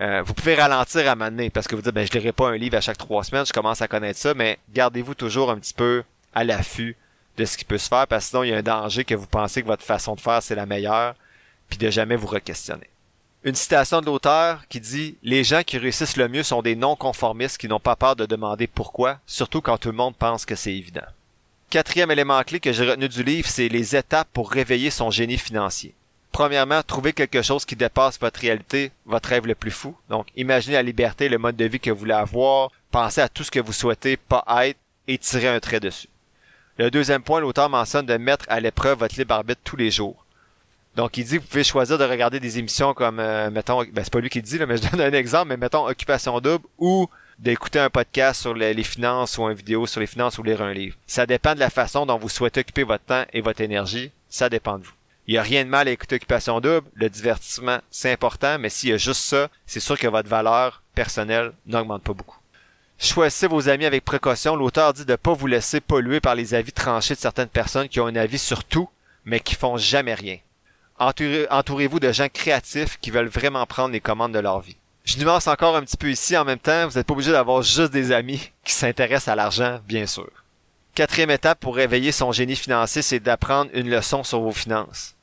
Euh, 0.00 0.20
vous 0.20 0.34
pouvez 0.34 0.54
ralentir 0.54 1.08
à 1.08 1.14
m'amener 1.14 1.48
parce 1.48 1.66
que 1.66 1.74
vous 1.76 1.80
dites 1.80 1.94
ben 1.94 2.06
je 2.06 2.12
lirai 2.12 2.32
pas 2.32 2.50
un 2.50 2.58
livre 2.58 2.76
à 2.76 2.82
chaque 2.82 2.98
trois 2.98 3.24
semaines, 3.24 3.46
je 3.46 3.52
commence 3.54 3.80
à 3.80 3.88
connaître 3.88 4.18
ça, 4.18 4.34
mais 4.34 4.58
gardez-vous 4.70 5.14
toujours 5.14 5.50
un 5.50 5.56
petit 5.56 5.74
peu 5.74 6.04
à 6.34 6.44
l'affût 6.44 6.94
de 7.38 7.46
ce 7.46 7.56
qui 7.56 7.64
peut 7.64 7.78
se 7.78 7.88
faire 7.88 8.06
parce 8.06 8.26
que 8.26 8.30
sinon 8.30 8.42
il 8.42 8.50
y 8.50 8.52
a 8.52 8.58
un 8.58 8.62
danger 8.62 9.06
que 9.06 9.14
vous 9.14 9.26
pensez 9.26 9.62
que 9.62 9.66
votre 9.66 9.84
façon 9.84 10.14
de 10.14 10.20
faire 10.20 10.42
c'est 10.42 10.56
la 10.56 10.66
meilleure, 10.66 11.14
puis 11.70 11.78
de 11.78 11.88
jamais 11.88 12.16
vous 12.16 12.26
re-questionner. 12.26 12.91
Une 13.44 13.56
citation 13.56 14.00
de 14.00 14.06
l'auteur 14.06 14.68
qui 14.68 14.78
dit 14.78 15.16
Les 15.24 15.42
gens 15.42 15.64
qui 15.64 15.76
réussissent 15.76 16.16
le 16.16 16.28
mieux 16.28 16.44
sont 16.44 16.62
des 16.62 16.76
non-conformistes 16.76 17.58
qui 17.58 17.66
n'ont 17.66 17.80
pas 17.80 17.96
peur 17.96 18.14
de 18.14 18.24
demander 18.24 18.68
pourquoi, 18.68 19.18
surtout 19.26 19.60
quand 19.60 19.78
tout 19.78 19.88
le 19.88 19.96
monde 19.96 20.14
pense 20.16 20.46
que 20.46 20.54
c'est 20.54 20.72
évident. 20.72 21.06
Quatrième 21.68 22.12
élément 22.12 22.40
clé 22.44 22.60
que 22.60 22.72
j'ai 22.72 22.88
retenu 22.88 23.08
du 23.08 23.24
livre, 23.24 23.48
c'est 23.48 23.68
les 23.68 23.96
étapes 23.96 24.28
pour 24.32 24.48
réveiller 24.48 24.90
son 24.90 25.10
génie 25.10 25.38
financier. 25.38 25.92
Premièrement, 26.30 26.82
trouvez 26.86 27.12
quelque 27.12 27.42
chose 27.42 27.64
qui 27.64 27.74
dépasse 27.74 28.20
votre 28.20 28.38
réalité, 28.38 28.92
votre 29.06 29.30
rêve 29.30 29.48
le 29.48 29.56
plus 29.56 29.72
fou. 29.72 29.96
Donc, 30.08 30.28
imaginez 30.36 30.74
la 30.74 30.82
liberté, 30.82 31.28
le 31.28 31.38
mode 31.38 31.56
de 31.56 31.64
vie 31.64 31.80
que 31.80 31.90
vous 31.90 31.98
voulez 31.98 32.14
avoir, 32.14 32.70
pensez 32.92 33.22
à 33.22 33.28
tout 33.28 33.42
ce 33.42 33.50
que 33.50 33.58
vous 33.58 33.72
souhaitez 33.72 34.16
pas 34.16 34.44
être 34.66 34.78
et 35.08 35.18
tirez 35.18 35.48
un 35.48 35.58
trait 35.58 35.80
dessus. 35.80 36.08
Le 36.78 36.92
deuxième 36.92 37.22
point, 37.22 37.40
l'auteur 37.40 37.68
mentionne 37.68 38.06
de 38.06 38.16
mettre 38.16 38.46
à 38.48 38.60
l'épreuve 38.60 39.00
votre 39.00 39.18
libre 39.18 39.34
arbitre 39.34 39.60
tous 39.64 39.76
les 39.76 39.90
jours. 39.90 40.24
Donc, 40.96 41.16
il 41.16 41.24
dit 41.24 41.38
vous 41.38 41.46
pouvez 41.46 41.64
choisir 41.64 41.96
de 41.98 42.04
regarder 42.04 42.38
des 42.38 42.58
émissions 42.58 42.92
comme, 42.92 43.18
euh, 43.18 43.50
mettons, 43.50 43.82
ben, 43.84 44.04
c'est 44.04 44.12
pas 44.12 44.20
lui 44.20 44.28
qui 44.28 44.42
dit, 44.42 44.58
mais 44.66 44.76
je 44.76 44.88
donne 44.90 45.00
un 45.00 45.12
exemple, 45.12 45.48
mais 45.48 45.56
mettons 45.56 45.86
Occupation 45.86 46.38
Double 46.40 46.66
ou 46.78 47.08
d'écouter 47.38 47.78
un 47.78 47.90
podcast 47.90 48.42
sur 48.42 48.54
les, 48.54 48.74
les, 48.74 48.82
finances 48.84 49.38
ou 49.38 49.42
une 49.42 49.54
vidéo 49.54 49.86
sur 49.86 50.00
les 50.00 50.06
finances 50.06 50.38
ou 50.38 50.42
lire 50.42 50.60
un 50.60 50.72
livre. 50.72 50.96
Ça 51.06 51.26
dépend 51.26 51.54
de 51.54 51.60
la 51.60 51.70
façon 51.70 52.04
dont 52.04 52.18
vous 52.18 52.28
souhaitez 52.28 52.60
occuper 52.60 52.84
votre 52.84 53.04
temps 53.04 53.24
et 53.32 53.40
votre 53.40 53.62
énergie. 53.62 54.12
Ça 54.28 54.48
dépend 54.48 54.78
de 54.78 54.84
vous. 54.84 54.92
Il 55.26 55.32
n'y 55.32 55.38
a 55.38 55.42
rien 55.42 55.64
de 55.64 55.70
mal 55.70 55.88
à 55.88 55.92
écouter 55.92 56.16
Occupation 56.16 56.60
Double. 56.60 56.88
Le 56.94 57.08
divertissement, 57.08 57.78
c'est 57.90 58.12
important, 58.12 58.58
mais 58.58 58.68
s'il 58.68 58.90
y 58.90 58.92
a 58.92 58.96
juste 58.96 59.22
ça, 59.22 59.48
c'est 59.66 59.80
sûr 59.80 59.98
que 59.98 60.08
votre 60.08 60.28
valeur 60.28 60.82
personnelle 60.94 61.52
n'augmente 61.66 62.02
pas 62.02 62.12
beaucoup. 62.12 62.38
Choisissez 62.98 63.46
vos 63.46 63.68
amis 63.68 63.86
avec 63.86 64.04
précaution. 64.04 64.56
L'auteur 64.56 64.92
dit 64.92 65.04
de 65.04 65.12
ne 65.12 65.16
pas 65.16 65.32
vous 65.32 65.46
laisser 65.46 65.80
polluer 65.80 66.20
par 66.20 66.34
les 66.34 66.54
avis 66.54 66.72
tranchés 66.72 67.14
de 67.14 67.20
certaines 67.20 67.48
personnes 67.48 67.88
qui 67.88 67.98
ont 67.98 68.06
un 68.06 68.16
avis 68.16 68.38
sur 68.38 68.62
tout, 68.62 68.88
mais 69.24 69.40
qui 69.40 69.54
font 69.54 69.76
jamais 69.76 70.14
rien. 70.14 70.38
Entourez-vous 70.98 72.00
de 72.00 72.12
gens 72.12 72.28
créatifs 72.28 72.98
qui 73.00 73.10
veulent 73.10 73.26
vraiment 73.28 73.66
prendre 73.66 73.92
les 73.92 74.00
commandes 74.00 74.32
de 74.32 74.38
leur 74.38 74.60
vie. 74.60 74.76
Je 75.04 75.18
nuance 75.18 75.48
encore 75.48 75.76
un 75.76 75.82
petit 75.82 75.96
peu 75.96 76.10
ici 76.10 76.36
en 76.36 76.44
même 76.44 76.60
temps, 76.60 76.86
vous 76.86 76.96
n'êtes 76.96 77.06
pas 77.06 77.14
obligé 77.14 77.32
d'avoir 77.32 77.62
juste 77.62 77.92
des 77.92 78.12
amis 78.12 78.50
qui 78.64 78.72
s'intéressent 78.72 79.32
à 79.32 79.34
l'argent, 79.34 79.80
bien 79.86 80.06
sûr. 80.06 80.30
Quatrième 80.94 81.30
étape 81.30 81.58
pour 81.58 81.74
réveiller 81.74 82.12
son 82.12 82.32
génie 82.32 82.54
financier, 82.54 83.02
c'est 83.02 83.18
d'apprendre 83.18 83.70
une 83.74 83.90
leçon 83.90 84.22
sur 84.22 84.40
vos 84.40 84.52
finances. 84.52 85.16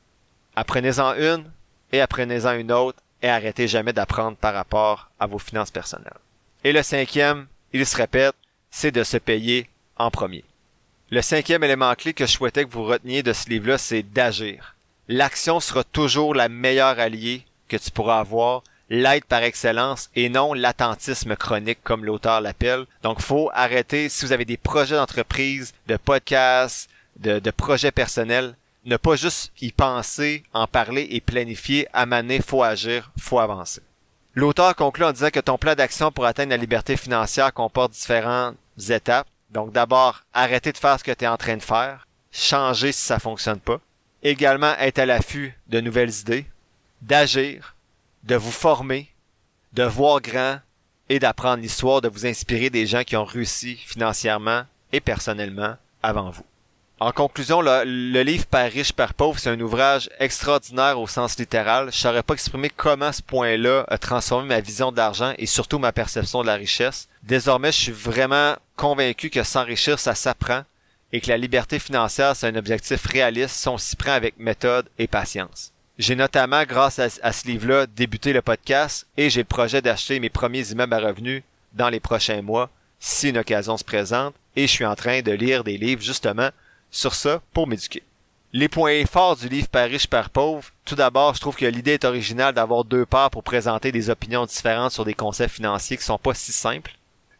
Apprenez-en 0.56 1.14
une 1.14 1.50
et 1.92 2.00
apprenez-en 2.00 2.54
une 2.54 2.72
autre 2.72 2.98
et 3.22 3.28
arrêtez 3.28 3.68
jamais 3.68 3.92
d'apprendre 3.92 4.36
par 4.36 4.52
rapport 4.52 5.10
à 5.18 5.26
vos 5.26 5.38
finances 5.38 5.70
personnelles. 5.70 6.12
Et 6.64 6.72
le 6.72 6.82
cinquième, 6.82 7.46
il 7.72 7.86
se 7.86 7.96
répète, 7.96 8.34
c'est 8.70 8.90
de 8.90 9.04
se 9.04 9.16
payer 9.16 9.70
en 9.96 10.10
premier. 10.10 10.44
Le 11.10 11.22
cinquième 11.22 11.64
élément 11.64 11.94
clé 11.94 12.14
que 12.14 12.26
je 12.26 12.32
souhaitais 12.32 12.64
que 12.64 12.70
vous 12.70 12.84
reteniez 12.84 13.22
de 13.22 13.32
ce 13.32 13.48
livre-là, 13.48 13.78
c'est 13.78 14.02
d'agir. 14.02 14.76
L'action 15.12 15.58
sera 15.58 15.82
toujours 15.82 16.36
la 16.36 16.48
meilleure 16.48 17.00
alliée 17.00 17.44
que 17.66 17.76
tu 17.76 17.90
pourras 17.90 18.20
avoir 18.20 18.62
l'aide 18.90 19.24
par 19.24 19.42
excellence 19.42 20.08
et 20.14 20.28
non 20.28 20.54
l'attentisme 20.54 21.34
chronique 21.34 21.82
comme 21.82 22.04
l'auteur 22.04 22.40
l'appelle. 22.40 22.86
Donc, 23.02 23.20
faut 23.20 23.50
arrêter, 23.52 24.08
si 24.08 24.24
vous 24.24 24.30
avez 24.30 24.44
des 24.44 24.56
projets 24.56 24.94
d'entreprise, 24.94 25.74
de 25.88 25.96
podcasts, 25.96 26.88
de, 27.16 27.50
projets 27.50 27.90
personnels, 27.90 28.54
ne 28.84 28.96
pas 28.96 29.16
juste 29.16 29.50
y 29.60 29.72
penser, 29.72 30.44
en 30.52 30.68
parler 30.68 31.08
et 31.10 31.20
planifier, 31.20 31.88
à 31.92 32.06
maner, 32.06 32.40
faut 32.40 32.62
agir, 32.62 33.10
faut 33.18 33.40
avancer. 33.40 33.80
L'auteur 34.36 34.76
conclut 34.76 35.06
en 35.06 35.12
disant 35.12 35.30
que 35.30 35.40
ton 35.40 35.58
plan 35.58 35.74
d'action 35.74 36.12
pour 36.12 36.24
atteindre 36.24 36.50
la 36.50 36.56
liberté 36.56 36.96
financière 36.96 37.52
comporte 37.52 37.90
différentes 37.90 38.54
étapes. 38.88 39.26
Donc 39.50 39.72
d'abord, 39.72 40.22
arrêter 40.32 40.70
de 40.70 40.78
faire 40.78 41.00
ce 41.00 41.04
que 41.04 41.10
tu 41.10 41.24
es 41.24 41.28
en 41.28 41.36
train 41.36 41.56
de 41.56 41.62
faire, 41.62 42.06
changer 42.30 42.92
si 42.92 43.02
ça 43.02 43.18
fonctionne 43.18 43.58
pas. 43.58 43.80
Également 44.22 44.74
être 44.78 44.98
à 44.98 45.06
l'affût 45.06 45.58
de 45.68 45.80
nouvelles 45.80 46.14
idées, 46.20 46.46
d'agir, 47.02 47.74
de 48.24 48.36
vous 48.36 48.50
former, 48.50 49.08
de 49.72 49.82
voir 49.82 50.20
grand 50.20 50.58
et 51.08 51.18
d'apprendre 51.18 51.62
l'histoire, 51.62 52.00
de 52.00 52.08
vous 52.08 52.26
inspirer 52.26 52.70
des 52.70 52.86
gens 52.86 53.02
qui 53.02 53.16
ont 53.16 53.24
réussi 53.24 53.76
financièrement 53.76 54.64
et 54.92 55.00
personnellement 55.00 55.76
avant 56.02 56.30
vous. 56.30 56.44
En 57.02 57.12
conclusion, 57.12 57.62
le, 57.62 58.22
livre 58.22 58.44
Par 58.44 58.70
riche, 58.70 58.92
par 58.92 59.14
pauvre, 59.14 59.38
c'est 59.38 59.48
un 59.48 59.60
ouvrage 59.60 60.10
extraordinaire 60.18 61.00
au 61.00 61.06
sens 61.06 61.38
littéral. 61.38 61.90
Je 61.90 61.96
saurais 61.96 62.22
pas 62.22 62.34
exprimer 62.34 62.68
comment 62.68 63.10
ce 63.10 63.22
point-là 63.22 63.86
a 63.88 63.96
transformé 63.96 64.48
ma 64.48 64.60
vision 64.60 64.92
de 64.92 64.98
l'argent 64.98 65.32
et 65.38 65.46
surtout 65.46 65.78
ma 65.78 65.92
perception 65.92 66.42
de 66.42 66.46
la 66.46 66.56
richesse. 66.56 67.08
Désormais, 67.22 67.72
je 67.72 67.78
suis 67.78 67.92
vraiment 67.92 68.54
convaincu 68.76 69.30
que 69.30 69.42
s'enrichir, 69.42 69.98
ça 69.98 70.14
s'apprend 70.14 70.64
et 71.12 71.20
que 71.20 71.28
la 71.28 71.36
liberté 71.36 71.78
financière, 71.78 72.36
c'est 72.36 72.46
un 72.46 72.56
objectif 72.56 73.04
réaliste 73.06 73.56
si 73.56 73.68
on 73.68 73.78
s'y 73.78 73.96
prend 73.96 74.12
avec 74.12 74.38
méthode 74.38 74.88
et 74.98 75.06
patience. 75.06 75.72
J'ai 75.98 76.16
notamment, 76.16 76.64
grâce 76.64 76.98
à, 76.98 77.32
ce 77.32 77.46
livre-là, 77.46 77.86
débuté 77.86 78.32
le 78.32 78.40
podcast 78.40 79.06
et 79.16 79.28
j'ai 79.28 79.42
le 79.42 79.44
projet 79.44 79.82
d'acheter 79.82 80.18
mes 80.18 80.30
premiers 80.30 80.70
immeubles 80.70 80.94
à 80.94 80.98
revenus 81.00 81.42
dans 81.74 81.90
les 81.90 82.00
prochains 82.00 82.40
mois, 82.40 82.70
si 82.98 83.28
une 83.28 83.38
occasion 83.38 83.76
se 83.76 83.84
présente, 83.84 84.34
et 84.56 84.66
je 84.66 84.72
suis 84.72 84.86
en 84.86 84.96
train 84.96 85.20
de 85.20 85.32
lire 85.32 85.62
des 85.62 85.76
livres 85.76 86.02
justement 86.02 86.50
sur 86.90 87.14
ça 87.14 87.42
pour 87.52 87.66
m'éduquer. 87.66 88.02
Les 88.52 88.68
points 88.68 89.04
forts 89.06 89.36
du 89.36 89.48
livre 89.48 89.68
Par 89.68 89.88
riche, 89.88 90.08
par 90.08 90.30
pauvre, 90.30 90.64
tout 90.84 90.96
d'abord, 90.96 91.34
je 91.34 91.40
trouve 91.40 91.54
que 91.54 91.66
l'idée 91.66 91.92
est 91.92 92.04
originale 92.04 92.54
d'avoir 92.54 92.84
deux 92.84 93.06
parts 93.06 93.30
pour 93.30 93.44
présenter 93.44 93.92
des 93.92 94.10
opinions 94.10 94.46
différentes 94.46 94.90
sur 94.90 95.04
des 95.04 95.14
concepts 95.14 95.54
financiers 95.54 95.96
qui 95.96 96.02
sont 96.02 96.18
pas 96.18 96.34
si 96.34 96.50
simples. 96.50 96.92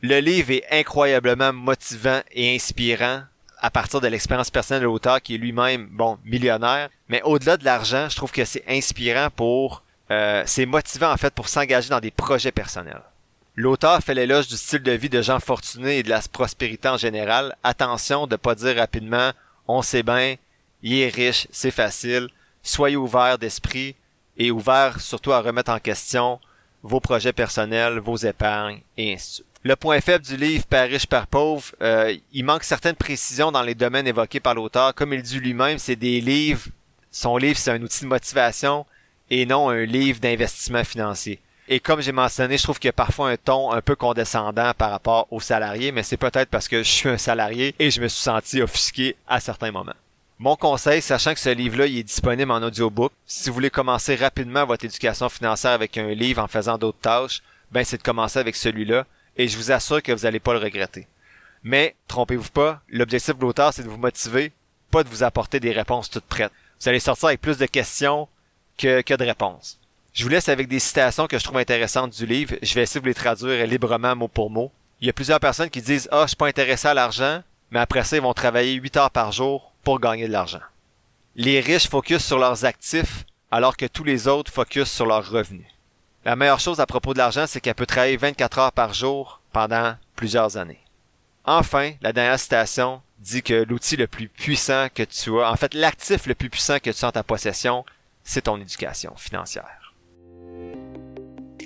Le 0.03 0.21
livre 0.21 0.53
est 0.53 0.65
incroyablement 0.71 1.53
motivant 1.53 2.21
et 2.31 2.55
inspirant 2.55 3.23
à 3.61 3.71
partir 3.71 4.01
de 4.01 4.09
l'expérience 4.09 4.51
personnelle 4.51 4.83
de 4.83 4.87
l'auteur 4.87 5.21
qui 5.21 5.35
est 5.35 5.39
lui-même, 5.39 5.89
bon, 5.91 6.19
millionnaire. 6.25 6.89
Mais 7.09 7.23
au-delà 7.23 7.57
de 7.57 7.65
l'argent, 7.65 8.09
je 8.09 8.17
trouve 8.17 8.33
que 8.33 8.45
c'est 8.45 8.65
inspirant 8.69 9.29
pour... 9.35 9.83
Euh, 10.11 10.43
c'est 10.47 10.67
motivant 10.67 11.13
en 11.13 11.17
fait 11.17 11.33
pour 11.33 11.49
s'engager 11.49 11.89
dans 11.89 12.01
des 12.01 12.11
projets 12.11 12.51
personnels. 12.51 13.03
L'auteur 13.55 14.01
fait 14.01 14.15
l'éloge 14.15 14.49
du 14.49 14.57
style 14.57 14.83
de 14.83 14.93
vie 14.93 15.09
de 15.09 15.23
gens 15.23 15.39
fortunés 15.39 15.99
et 15.99 16.03
de 16.03 16.09
la 16.09 16.21
prospérité 16.33 16.89
en 16.89 16.97
général. 16.97 17.55
Attention 17.63 18.27
de 18.27 18.37
pas 18.37 18.55
dire 18.55 18.77
rapidement 18.77 19.33
on 19.69 19.83
sait 19.83 20.03
bien, 20.03 20.35
il 20.83 20.99
est 20.99 21.09
riche, 21.09 21.47
c'est 21.51 21.71
facile. 21.71 22.29
Soyez 22.63 22.97
ouverts 22.97 23.39
d'esprit 23.39 23.95
et 24.37 24.51
ouverts 24.51 25.01
surtout 25.01 25.33
à 25.33 25.41
remettre 25.41 25.71
en 25.71 25.79
question 25.79 26.41
vos 26.83 27.01
projets 27.01 27.33
personnels, 27.33 27.99
vos 27.99 28.17
épargnes 28.17 28.81
et 28.97 29.15
ainsi 29.15 29.29
de 29.29 29.35
suite. 29.35 29.50
Le 29.63 29.77
point 29.77 30.01
faible 30.01 30.25
du 30.25 30.39
livre 30.39 30.65
Père 30.65 30.89
riche, 30.89 31.07
Père 31.07 31.27
pauvre, 31.27 31.65
euh, 31.83 32.17
il 32.33 32.45
manque 32.47 32.65
certaines 32.65 32.97
précisions 32.97 33.53
dans 33.53 33.61
les 33.61 33.75
domaines 33.75 34.07
évoqués 34.07 34.41
par 34.41 34.55
l'auteur. 34.55 34.95
Comme 34.95 35.13
il 35.13 35.21
dit 35.21 35.39
lui-même, 35.39 35.79
c'est 35.79 35.97
des 35.97 36.23
livres, 36.23 36.69
son 37.11 37.37
livre 37.37 37.59
c'est 37.59 37.71
un 37.71 37.83
outil 37.83 38.05
de 38.05 38.09
motivation 38.09 38.87
et 39.29 39.45
non 39.45 39.69
un 39.69 39.85
livre 39.85 40.19
d'investissement 40.19 40.83
financier. 40.83 41.41
Et 41.69 41.79
comme 41.79 42.01
j'ai 42.01 42.11
mentionné, 42.11 42.57
je 42.57 42.63
trouve 42.63 42.79
qu'il 42.79 42.89
y 42.89 42.91
a 42.91 42.95
parfois 42.95 43.29
un 43.29 43.37
ton 43.37 43.71
un 43.71 43.83
peu 43.83 43.97
condescendant 43.97 44.73
par 44.73 44.91
rapport 44.91 45.27
aux 45.31 45.41
salariés, 45.41 45.93
mais 45.93 46.05
c'est 46.05 46.17
peut-être 46.17 46.49
parce 46.49 46.67
que 46.67 46.79
je 46.83 46.91
suis 46.91 47.11
un 47.11 47.19
salarié 47.19 47.75
et 47.79 47.91
je 47.91 48.01
me 48.01 48.09
suis 48.09 48.23
senti 48.23 48.63
offusqué 48.63 49.15
à 49.29 49.41
certains 49.41 49.73
moments. 49.73 49.93
Mon 50.39 50.57
conseil, 50.57 51.03
sachant 51.03 51.35
que 51.35 51.39
ce 51.39 51.51
livre-là 51.51 51.85
il 51.85 51.99
est 51.99 52.03
disponible 52.03 52.51
en 52.51 52.63
audiobook, 52.63 53.13
si 53.27 53.51
vous 53.51 53.55
voulez 53.57 53.69
commencer 53.69 54.15
rapidement 54.15 54.65
votre 54.65 54.87
éducation 54.87 55.29
financière 55.29 55.73
avec 55.73 55.99
un 55.99 56.15
livre 56.15 56.43
en 56.43 56.49
faisant 56.49 56.79
d'autres 56.79 57.01
tâches, 57.03 57.43
ben 57.71 57.85
c'est 57.85 57.99
de 57.99 58.03
commencer 58.03 58.39
avec 58.39 58.57
celui-là 58.57 59.05
et 59.37 59.49
je 59.49 59.57
vous 59.57 59.73
assure 59.73 60.03
que 60.03 60.13
vous 60.13 60.25
n'allez 60.25 60.41
pas 60.41 60.53
le 60.53 60.59
regretter. 60.59 61.07
Mais, 61.63 61.95
trompez-vous 62.09 62.51
pas, 62.51 62.81
l'objectif 62.89 63.37
de 63.37 63.43
l'auteur, 63.43 63.73
c'est 63.73 63.83
de 63.83 63.89
vous 63.89 63.97
motiver, 63.97 64.53
pas 64.91 65.05
de 65.05 65.09
vous 65.09 65.23
apporter 65.23 65.61
des 65.61 65.73
réponses 65.73 66.11
toutes 66.11 66.25
prêtes. 66.25 66.53
Vous 66.81 66.89
allez 66.89 67.01
sortir 67.01 67.29
avec 67.29 67.41
plus 67.41 67.59
de 67.59 67.67
questions 67.67 68.29
que, 68.79 69.17
de 69.17 69.25
réponses. 69.25 69.79
Je 70.13 70.25
vous 70.25 70.31
laisse 70.31 70.49
avec 70.49 70.69
des 70.69 70.79
citations 70.79 71.27
que 71.27 71.39
je 71.39 71.45
trouve 71.45 71.59
intéressantes 71.59 72.13
du 72.13 72.27
livre. 72.27 72.57
Je 72.63 72.75
vais 72.75 72.83
essayer 72.83 73.01
de 73.01 73.05
vous 73.05 73.09
les 73.09 73.15
traduire 73.15 73.67
librement 73.67 74.17
mot 74.17 74.29
pour 74.29 74.51
mot. 74.51 74.73
Il 75.01 75.07
y 75.07 75.11
a 75.11 75.13
plusieurs 75.13 75.41
personnes 75.41 75.71
qui 75.71 75.83
disent, 75.83 76.09
ah, 76.11 76.23
je 76.23 76.29
suis 76.29 76.37
pas 76.37 76.49
intéressé 76.49 76.89
à 76.89 76.95
l'argent, 76.95 77.43
mais 77.71 77.79
après 77.79 78.05
ça, 78.05 78.17
ils 78.17 78.23
vont 78.23 78.35
travailler 78.35 78.75
8 78.75 78.97
heures 78.97 79.11
par 79.11 79.33
jour 79.33 79.73
pour 79.85 80.01
gagner 80.01 80.27
de 80.27 80.33
l'argent. 80.33 80.61
Les 81.37 81.61
riches 81.61 81.89
focusent 81.89 82.25
sur 82.25 82.39
leurs 82.39 82.65
actifs, 82.65 83.25
alors 83.51 83.77
que 83.77 83.87
tous 83.87 84.05
les 84.05 84.27
autres 84.29 84.53
focusent 84.53 84.91
sur 84.91 85.07
leurs 85.07 85.31
revenus. 85.31 85.67
La 86.25 86.37
meilleure 86.37 86.61
chose 86.61 86.81
à 86.81 86.87
propos 86.87 87.15
de 87.15 87.19
l'argent, 87.19 87.47
c'est 87.47 87.61
qu'elle 87.61 87.75
peut 87.75 87.87
travailler 87.87 88.19
24 88.19 88.59
heures 88.59 88.73
par 88.73 88.93
jour 88.93 89.41
pendant 89.53 89.95
plusieurs 90.17 90.59
années. 90.59 90.81
Enfin, 91.47 91.93
la 92.03 92.13
dernière 92.13 92.39
citation 92.39 93.01
dit 93.21 93.43
que 93.43 93.65
l'outil 93.65 93.97
le 93.97 94.07
plus 94.07 94.29
puissant 94.29 94.89
que 94.95 95.03
tu 95.03 95.41
as, 95.41 95.51
en 95.51 95.57
fait 95.57 95.73
l'actif 95.73 96.27
le 96.27 96.35
plus 96.35 96.51
puissant 96.51 96.79
que 96.79 96.91
tu 96.91 97.05
as 97.05 97.09
en 97.09 97.13
ta 97.13 97.23
possession, 97.23 97.87
c'est 98.23 98.43
ton 98.43 98.61
éducation 98.61 99.15
financière. 99.17 99.95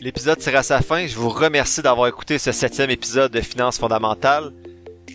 L'épisode 0.00 0.38
tire 0.38 0.56
à 0.56 0.62
sa 0.62 0.82
fin. 0.82 1.06
Je 1.06 1.16
vous 1.16 1.30
remercie 1.30 1.82
d'avoir 1.82 2.06
écouté 2.06 2.38
ce 2.38 2.52
septième 2.52 2.90
épisode 2.90 3.32
de 3.32 3.40
Finances 3.40 3.78
fondamentales. 3.78 4.52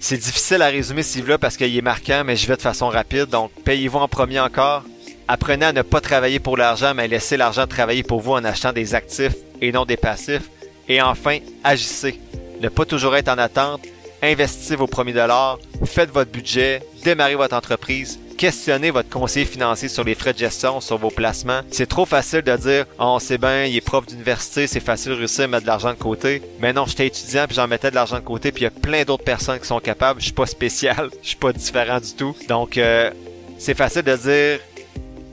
C'est 0.01 0.17
difficile 0.17 0.61
à 0.61 0.67
résumer 0.67 1.03
ce 1.03 1.17
livre-là 1.17 1.37
parce 1.37 1.55
qu'il 1.57 1.75
est 1.75 1.81
marquant, 1.81 2.23
mais 2.25 2.35
je 2.35 2.47
vais 2.47 2.57
de 2.57 2.61
façon 2.61 2.89
rapide. 2.89 3.27
Donc, 3.27 3.51
payez-vous 3.63 3.99
en 3.99 4.07
premier 4.07 4.39
encore. 4.39 4.83
Apprenez 5.31 5.67
à 5.67 5.73
ne 5.73 5.83
pas 5.83 6.01
travailler 6.01 6.39
pour 6.39 6.57
l'argent, 6.57 6.95
mais 6.95 7.07
laissez 7.07 7.37
l'argent 7.37 7.67
travailler 7.67 8.01
pour 8.01 8.19
vous 8.19 8.31
en 8.31 8.43
achetant 8.43 8.73
des 8.73 8.95
actifs 8.95 9.35
et 9.61 9.71
non 9.71 9.85
des 9.85 9.95
passifs. 9.95 10.49
Et 10.87 11.03
enfin, 11.03 11.37
agissez. 11.63 12.19
Ne 12.61 12.67
pas 12.67 12.83
toujours 12.83 13.15
être 13.15 13.29
en 13.29 13.37
attente. 13.37 13.81
Investissez 14.23 14.75
vos 14.75 14.87
premiers 14.87 15.13
dollars. 15.13 15.59
Faites 15.85 16.09
votre 16.09 16.31
budget. 16.31 16.81
Démarrez 17.03 17.35
votre 17.35 17.55
entreprise. 17.55 18.19
Questionnez 18.39 18.89
votre 18.89 19.09
conseiller 19.09 19.45
financier 19.45 19.87
sur 19.87 20.03
les 20.03 20.15
frais 20.15 20.33
de 20.33 20.39
gestion, 20.39 20.81
sur 20.81 20.97
vos 20.97 21.11
placements. 21.11 21.61
C'est 21.69 21.87
trop 21.87 22.07
facile 22.07 22.41
de 22.41 22.57
dire, 22.57 22.85
oh, 22.97 23.19
c'est 23.21 23.37
bien, 23.37 23.65
il 23.65 23.77
est 23.77 23.81
prof 23.81 24.07
d'université, 24.07 24.65
c'est 24.65 24.79
facile 24.79 25.11
de 25.11 25.17
réussir 25.17 25.43
à 25.43 25.47
mettre 25.47 25.61
de 25.61 25.67
l'argent 25.67 25.91
de 25.91 25.99
côté. 25.99 26.41
Mais 26.59 26.73
non, 26.73 26.87
j'étais 26.87 27.05
étudiant 27.05 27.45
puis 27.45 27.55
j'en 27.55 27.67
mettais 27.67 27.91
de 27.91 27.95
l'argent 27.95 28.15
de 28.15 28.25
côté 28.25 28.51
puis 28.51 28.61
il 28.61 28.63
y 28.63 28.67
a 28.67 28.71
plein 28.71 29.03
d'autres 29.03 29.25
personnes 29.25 29.59
qui 29.59 29.67
sont 29.67 29.79
capables. 29.79 30.21
Je 30.21 30.25
suis 30.25 30.33
pas 30.33 30.47
spécial. 30.47 31.11
Je 31.21 31.27
suis 31.27 31.37
pas 31.37 31.53
différent 31.53 31.99
du 31.99 32.13
tout. 32.13 32.35
Donc, 32.47 32.79
euh, 32.79 33.11
c'est 33.59 33.75
facile 33.75 34.01
de 34.01 34.15
dire, 34.15 34.59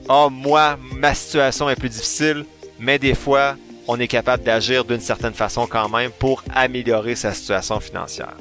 oh, 0.08 0.28
moi, 0.30 0.78
ma 0.94 1.14
situation 1.14 1.68
est 1.68 1.76
plus 1.76 1.88
difficile, 1.88 2.44
mais 2.78 2.98
des 2.98 3.14
fois, 3.14 3.56
on 3.88 3.98
est 4.00 4.08
capable 4.08 4.42
d'agir 4.42 4.84
d'une 4.84 5.00
certaine 5.00 5.34
façon 5.34 5.66
quand 5.66 5.88
même 5.88 6.10
pour 6.10 6.42
améliorer 6.54 7.14
sa 7.14 7.32
situation 7.32 7.80
financière. 7.80 8.34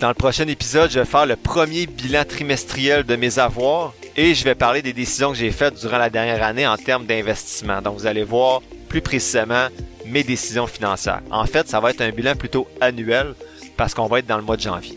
Dans 0.00 0.08
le 0.08 0.14
prochain 0.14 0.46
épisode, 0.46 0.90
je 0.90 1.00
vais 1.00 1.04
faire 1.04 1.26
le 1.26 1.34
premier 1.34 1.86
bilan 1.86 2.24
trimestriel 2.24 3.02
de 3.02 3.16
mes 3.16 3.40
avoirs 3.40 3.92
et 4.16 4.32
je 4.34 4.44
vais 4.44 4.54
parler 4.54 4.80
des 4.80 4.92
décisions 4.92 5.32
que 5.32 5.38
j'ai 5.38 5.50
faites 5.50 5.74
durant 5.80 5.98
la 5.98 6.08
dernière 6.08 6.42
année 6.44 6.66
en 6.66 6.76
termes 6.76 7.04
d'investissement. 7.04 7.82
Donc 7.82 7.98
vous 7.98 8.06
allez 8.06 8.22
voir 8.22 8.62
plus 8.88 9.00
précisément 9.00 9.66
mes 10.06 10.22
décisions 10.22 10.68
financières. 10.68 11.20
En 11.32 11.46
fait, 11.46 11.68
ça 11.68 11.80
va 11.80 11.90
être 11.90 12.00
un 12.00 12.10
bilan 12.10 12.36
plutôt 12.36 12.68
annuel 12.80 13.34
parce 13.76 13.92
qu'on 13.92 14.06
va 14.06 14.20
être 14.20 14.26
dans 14.26 14.36
le 14.36 14.44
mois 14.44 14.56
de 14.56 14.62
janvier. 14.62 14.96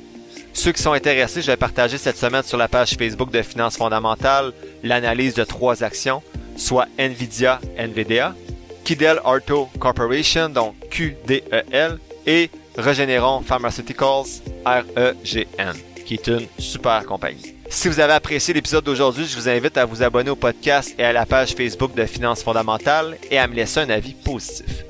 Ceux 0.53 0.73
qui 0.73 0.81
sont 0.81 0.91
intéressés, 0.91 1.41
je 1.41 1.47
vais 1.47 1.57
partager 1.57 1.97
cette 1.97 2.17
semaine 2.17 2.43
sur 2.43 2.57
la 2.57 2.67
page 2.67 2.95
Facebook 2.95 3.31
de 3.31 3.41
Finances 3.41 3.77
fondamentales 3.77 4.51
l'analyse 4.83 5.33
de 5.33 5.43
trois 5.43 5.83
actions, 5.83 6.21
soit 6.57 6.87
Nvidia, 6.97 7.59
NVDA, 7.77 8.35
Kidel 8.83 9.19
Arto 9.23 9.69
Corporation, 9.79 10.49
donc 10.49 10.75
QDEL, 10.89 11.97
et 12.27 12.49
Regeneron 12.77 13.41
Pharmaceuticals, 13.41 14.41
REGN, 14.65 15.73
qui 16.05 16.15
est 16.15 16.27
une 16.27 16.47
super 16.59 17.05
compagnie. 17.05 17.55
Si 17.69 17.87
vous 17.87 17.99
avez 17.99 18.13
apprécié 18.13 18.53
l'épisode 18.53 18.83
d'aujourd'hui, 18.83 19.25
je 19.25 19.35
vous 19.37 19.47
invite 19.47 19.77
à 19.77 19.85
vous 19.85 20.03
abonner 20.03 20.29
au 20.29 20.35
podcast 20.35 20.93
et 20.99 21.03
à 21.05 21.13
la 21.13 21.25
page 21.25 21.53
Facebook 21.55 21.95
de 21.95 22.05
Finances 22.05 22.43
fondamentales 22.43 23.17
et 23.29 23.37
à 23.39 23.47
me 23.47 23.55
laisser 23.55 23.79
un 23.79 23.89
avis 23.89 24.13
positif. 24.13 24.83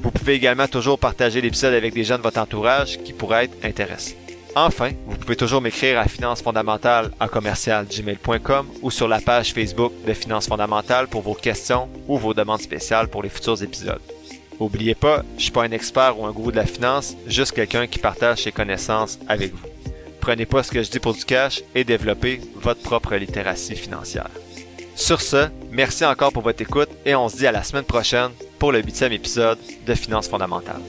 Vous 0.00 0.10
pouvez 0.10 0.34
également 0.34 0.68
toujours 0.68 0.98
partager 0.98 1.40
l'épisode 1.40 1.72
avec 1.72 1.94
des 1.94 2.04
gens 2.04 2.18
de 2.18 2.22
votre 2.22 2.38
entourage 2.38 2.98
qui 3.02 3.12
pourraient 3.12 3.46
être 3.46 3.64
intéressés. 3.64 4.16
Enfin, 4.58 4.92
vous 5.06 5.18
pouvez 5.18 5.36
toujours 5.36 5.60
m'écrire 5.60 5.98
à 5.98 6.08
finances 6.08 6.40
fondamentales 6.40 7.10
à 7.20 7.28
commercialgmail.com 7.28 8.66
ou 8.80 8.90
sur 8.90 9.06
la 9.06 9.20
page 9.20 9.52
Facebook 9.52 9.92
de 10.06 10.14
Finances 10.14 10.48
fondamentales 10.48 11.08
pour 11.08 11.20
vos 11.20 11.34
questions 11.34 11.90
ou 12.08 12.16
vos 12.16 12.32
demandes 12.32 12.62
spéciales 12.62 13.08
pour 13.08 13.22
les 13.22 13.28
futurs 13.28 13.62
épisodes. 13.62 14.00
N'oubliez 14.58 14.94
pas, 14.94 15.22
je 15.36 15.42
suis 15.42 15.52
pas 15.52 15.64
un 15.64 15.72
expert 15.72 16.18
ou 16.18 16.24
un 16.24 16.32
gourou 16.32 16.52
de 16.52 16.56
la 16.56 16.64
finance, 16.64 17.14
juste 17.26 17.52
quelqu'un 17.52 17.86
qui 17.86 17.98
partage 17.98 18.44
ses 18.44 18.52
connaissances 18.52 19.18
avec 19.28 19.52
vous. 19.52 19.68
Prenez 20.22 20.46
pas 20.46 20.62
ce 20.62 20.70
que 20.70 20.82
je 20.82 20.90
dis 20.90 21.00
pour 21.00 21.12
du 21.12 21.26
cash 21.26 21.62
et 21.74 21.84
développez 21.84 22.40
votre 22.54 22.80
propre 22.80 23.14
littératie 23.14 23.76
financière. 23.76 24.30
Sur 24.94 25.20
ce, 25.20 25.48
merci 25.70 26.06
encore 26.06 26.32
pour 26.32 26.42
votre 26.42 26.62
écoute 26.62 26.88
et 27.04 27.14
on 27.14 27.28
se 27.28 27.36
dit 27.36 27.46
à 27.46 27.52
la 27.52 27.62
semaine 27.62 27.84
prochaine 27.84 28.30
pour 28.58 28.72
le 28.72 28.80
huitième 28.80 29.12
épisode 29.12 29.58
de 29.86 29.94
Finances 29.94 30.28
fondamentales. 30.28 30.80